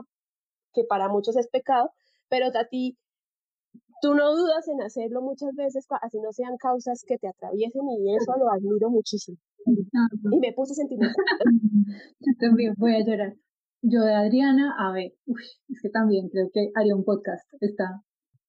[0.75, 1.91] que para muchos es pecado,
[2.29, 2.99] pero a ti,
[4.03, 8.15] tú no dudas en hacerlo muchas veces, así no sean causas que te atraviesen y
[8.15, 9.39] eso lo admiro muchísimo.
[10.31, 11.15] Y me puse sentimental.
[12.21, 13.35] Yo también voy a llorar.
[13.83, 15.13] Yo de Adriana, a ver,
[15.69, 17.47] es que también creo que haría un podcast.
[17.61, 18.03] Está.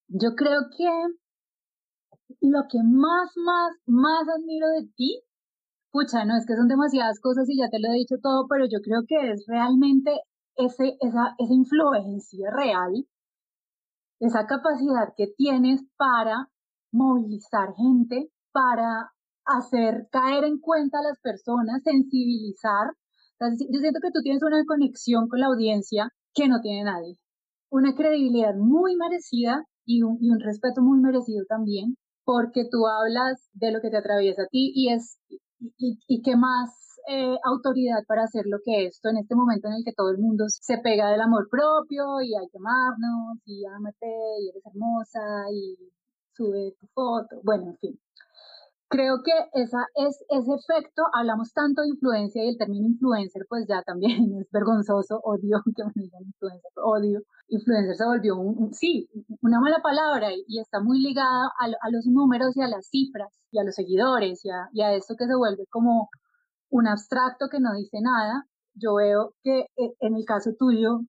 [0.07, 0.89] Yo creo que
[2.41, 5.21] lo que más, más, más admiro de ti,
[5.91, 8.65] pucha, no es que son demasiadas cosas y ya te lo he dicho todo, pero
[8.65, 10.19] yo creo que es realmente
[10.55, 13.05] ese, esa, esa influencia real,
[14.19, 16.49] esa capacidad que tienes para
[16.91, 19.11] movilizar gente, para
[19.45, 22.95] hacer caer en cuenta a las personas, sensibilizar
[23.39, 27.17] yo siento que tú tienes una conexión con la audiencia que no tiene nadie.
[27.69, 33.71] Una credibilidad muy merecida y un, y respeto muy merecido también, porque tú hablas de
[33.71, 35.19] lo que te atraviesa a ti y es,
[35.77, 36.69] y, y, qué más
[37.07, 40.19] eh, autoridad para hacer lo que esto en este momento en el que todo el
[40.19, 44.07] mundo se pega del amor propio y hay que amarnos y amate
[44.41, 45.19] y eres hermosa
[45.51, 45.91] y
[46.33, 47.99] sube tu foto, bueno, en fin.
[48.91, 53.67] Creo que esa es ese efecto, hablamos tanto de influencia y el término influencer pues
[53.67, 57.21] ya también es vergonzoso, odio que me digan influencer, odio.
[57.49, 59.07] Influencer se volvió un, sí,
[59.41, 63.59] una mala palabra y, está muy ligada a, los números y a las cifras y
[63.59, 66.09] a los seguidores y a, y a esto que se vuelve como
[66.69, 68.45] un abstracto que no dice nada.
[68.73, 71.01] Yo veo que eh, en el caso tuyo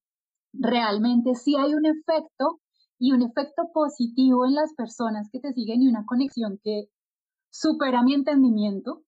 [0.53, 2.61] realmente sí hay un efecto
[2.99, 6.89] y un efecto positivo en las personas que te siguen y una conexión que
[7.51, 9.03] supera mi entendimiento,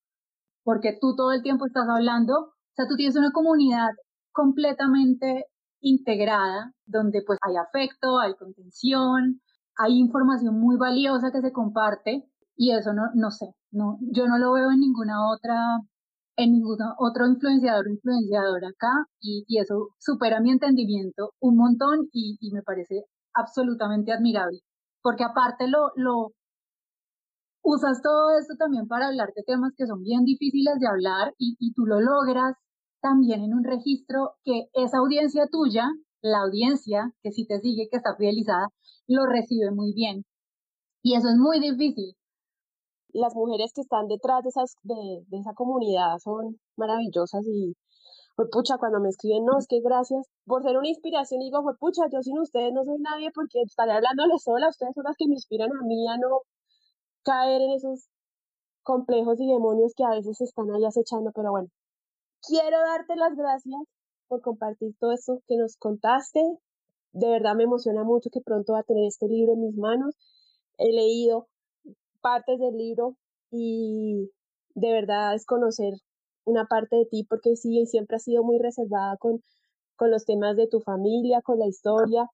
[0.64, 3.90] porque tú todo el tiempo estás hablando, o sea, tú tienes una comunidad
[4.32, 5.46] completamente
[5.80, 9.40] integrada, donde pues hay afecto, hay contención,
[9.76, 12.24] hay información muy valiosa que se comparte
[12.56, 15.78] y eso no, no sé, no, yo no lo veo en ninguna otra,
[16.36, 22.38] en ningún otro influenciador o influenciadora acá y, eso supera mi entendimiento un montón y,
[22.40, 24.60] y me parece absolutamente admirable,
[25.02, 26.32] porque aparte lo, lo,
[27.62, 31.72] usas todo esto también para hablar de temas que son bien difíciles de hablar y,
[31.74, 32.56] tú lo logras
[33.00, 35.88] también en un registro que esa audiencia tuya,
[36.20, 38.68] la audiencia que si te sigue, que está fidelizada,
[39.06, 40.24] lo recibe muy bien.
[41.02, 42.14] Y eso es muy difícil.
[43.12, 44.42] Las mujeres que están detrás
[44.82, 47.74] de, esa comunidad son maravillosas y
[48.36, 51.76] fue pucha cuando me escriben, no, es que gracias por ser una inspiración digo, fue
[51.78, 55.28] pucha, yo sin ustedes no soy nadie porque estaré hablándoles sola, ustedes son las que
[55.28, 56.40] me inspiran a mí a no
[57.24, 58.08] caer en esos
[58.82, 61.68] complejos y demonios que a veces están ahí acechando, pero bueno,
[62.46, 63.80] quiero darte las gracias
[64.28, 66.40] por compartir todo esto que nos contaste.
[67.12, 70.16] De verdad me emociona mucho que pronto va a tener este libro en mis manos.
[70.78, 71.48] He leído
[72.20, 73.16] partes del libro
[73.50, 74.30] y
[74.74, 75.94] de verdad es conocer
[76.44, 79.42] una parte de ti porque sí, siempre has sido muy reservada con,
[79.96, 82.28] con los temas de tu familia, con la historia,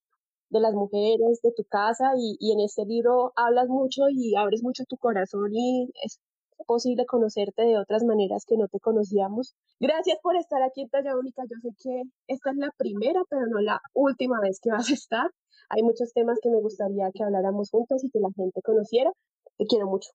[0.50, 4.62] de las mujeres, de tu casa y, y en este libro hablas mucho y abres
[4.62, 6.20] mucho tu corazón y es
[6.66, 9.54] posible conocerte de otras maneras que no te conocíamos.
[9.80, 11.42] Gracias por estar aquí en Talla Única.
[11.48, 14.94] Yo sé que esta es la primera, pero no la última vez que vas a
[14.94, 15.30] estar.
[15.70, 19.10] Hay muchos temas que me gustaría que habláramos juntos y que la gente conociera.
[19.56, 20.10] Te quiero mucho.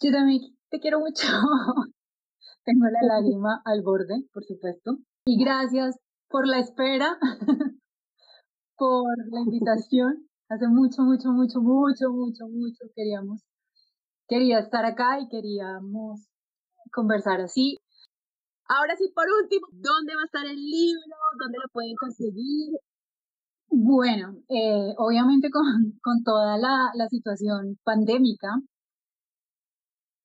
[0.00, 1.26] Yo también te quiero mucho.
[2.64, 4.98] Tengo la lágrima al borde, por supuesto.
[5.24, 7.18] Y gracias por la espera.
[8.76, 10.28] por la invitación.
[10.48, 13.42] Hace mucho, mucho, mucho, mucho, mucho, mucho queríamos,
[14.28, 16.28] quería estar acá y queríamos
[16.92, 17.78] conversar así.
[18.68, 21.16] Ahora sí, por último, ¿dónde va a estar el libro?
[21.40, 22.78] ¿Dónde lo pueden conseguir?
[23.68, 25.64] Bueno, eh, obviamente con,
[26.02, 28.48] con toda la, la situación pandémica,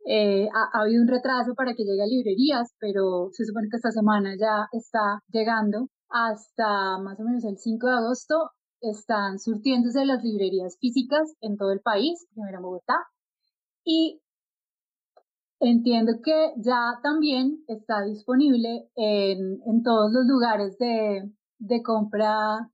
[0.05, 3.77] eh, ha, ha, habido un retraso para que llegue a librerías, pero se supone que
[3.77, 8.51] esta semana ya está llegando hasta más o menos el 5 de agosto
[8.81, 12.97] están surtiéndose las librerías físicas en todo el país, primero en Bogotá,
[13.83, 14.21] y
[15.59, 22.69] entiendo que ya también está disponible en, en todos los lugares de, de compra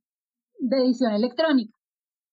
[0.60, 1.78] de edición electrónica.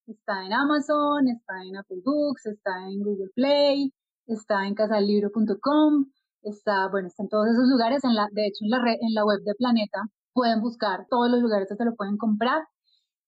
[0.07, 3.93] Está en Amazon, está en Apple Books, está en Google Play,
[4.27, 6.07] está en casalibro.com,
[6.43, 9.15] está, bueno, está en todos esos lugares, en la, de hecho en la, red, en
[9.15, 10.03] la web de Planeta
[10.35, 12.65] pueden buscar todos los lugares donde lo pueden comprar.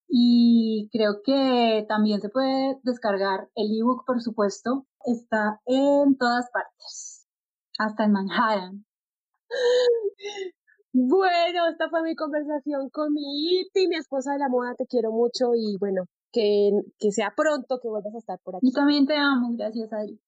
[0.08, 4.86] Y creo que también se puede descargar el ebook, por supuesto.
[5.04, 7.26] Está en todas partes,
[7.78, 8.84] hasta en Manhattan.
[10.98, 14.74] Bueno, esta fue mi conversación con mi Iti, mi esposa de la moda.
[14.76, 18.68] Te quiero mucho y bueno, que, que sea pronto que vuelvas a estar por aquí.
[18.68, 20.18] Yo también te amo, gracias Adri.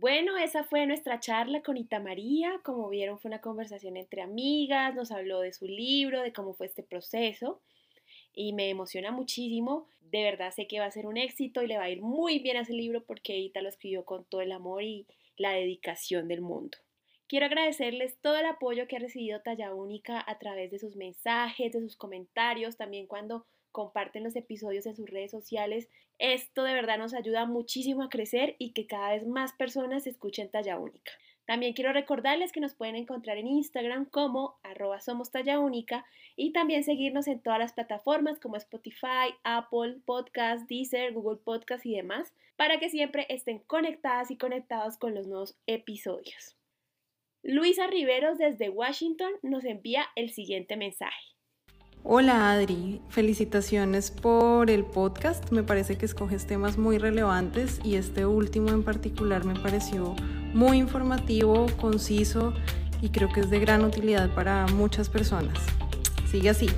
[0.00, 2.58] Bueno, esa fue nuestra charla con Ita María.
[2.64, 6.68] Como vieron, fue una conversación entre amigas, nos habló de su libro, de cómo fue
[6.68, 7.60] este proceso
[8.32, 9.88] y me emociona muchísimo.
[10.00, 12.38] De verdad sé que va a ser un éxito y le va a ir muy
[12.38, 16.28] bien a ese libro porque Ita lo escribió con todo el amor y la dedicación
[16.28, 16.78] del mundo.
[17.26, 21.74] Quiero agradecerles todo el apoyo que ha recibido Talla Única a través de sus mensajes,
[21.74, 25.88] de sus comentarios, también cuando comparten los episodios en sus redes sociales.
[26.18, 30.50] Esto de verdad nos ayuda muchísimo a crecer y que cada vez más personas escuchen
[30.50, 31.12] Talla Única.
[31.46, 35.32] También quiero recordarles que nos pueden encontrar en Instagram como arroba somos
[36.36, 41.96] y también seguirnos en todas las plataformas como Spotify, Apple Podcast, Deezer, Google Podcast y
[41.96, 46.58] demás para que siempre estén conectadas y conectados con los nuevos episodios.
[47.42, 51.39] Luisa Riveros desde Washington nos envía el siguiente mensaje.
[52.02, 58.24] Hola Adri, felicitaciones por el podcast, me parece que escoges temas muy relevantes y este
[58.24, 60.16] último en particular me pareció
[60.54, 62.54] muy informativo, conciso
[63.02, 65.58] y creo que es de gran utilidad para muchas personas.
[66.26, 66.70] Sigue así.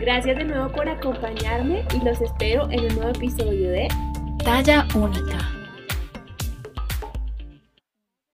[0.00, 3.86] Gracias de nuevo por acompañarme y los espero en un nuevo episodio de
[4.44, 5.61] Talla única.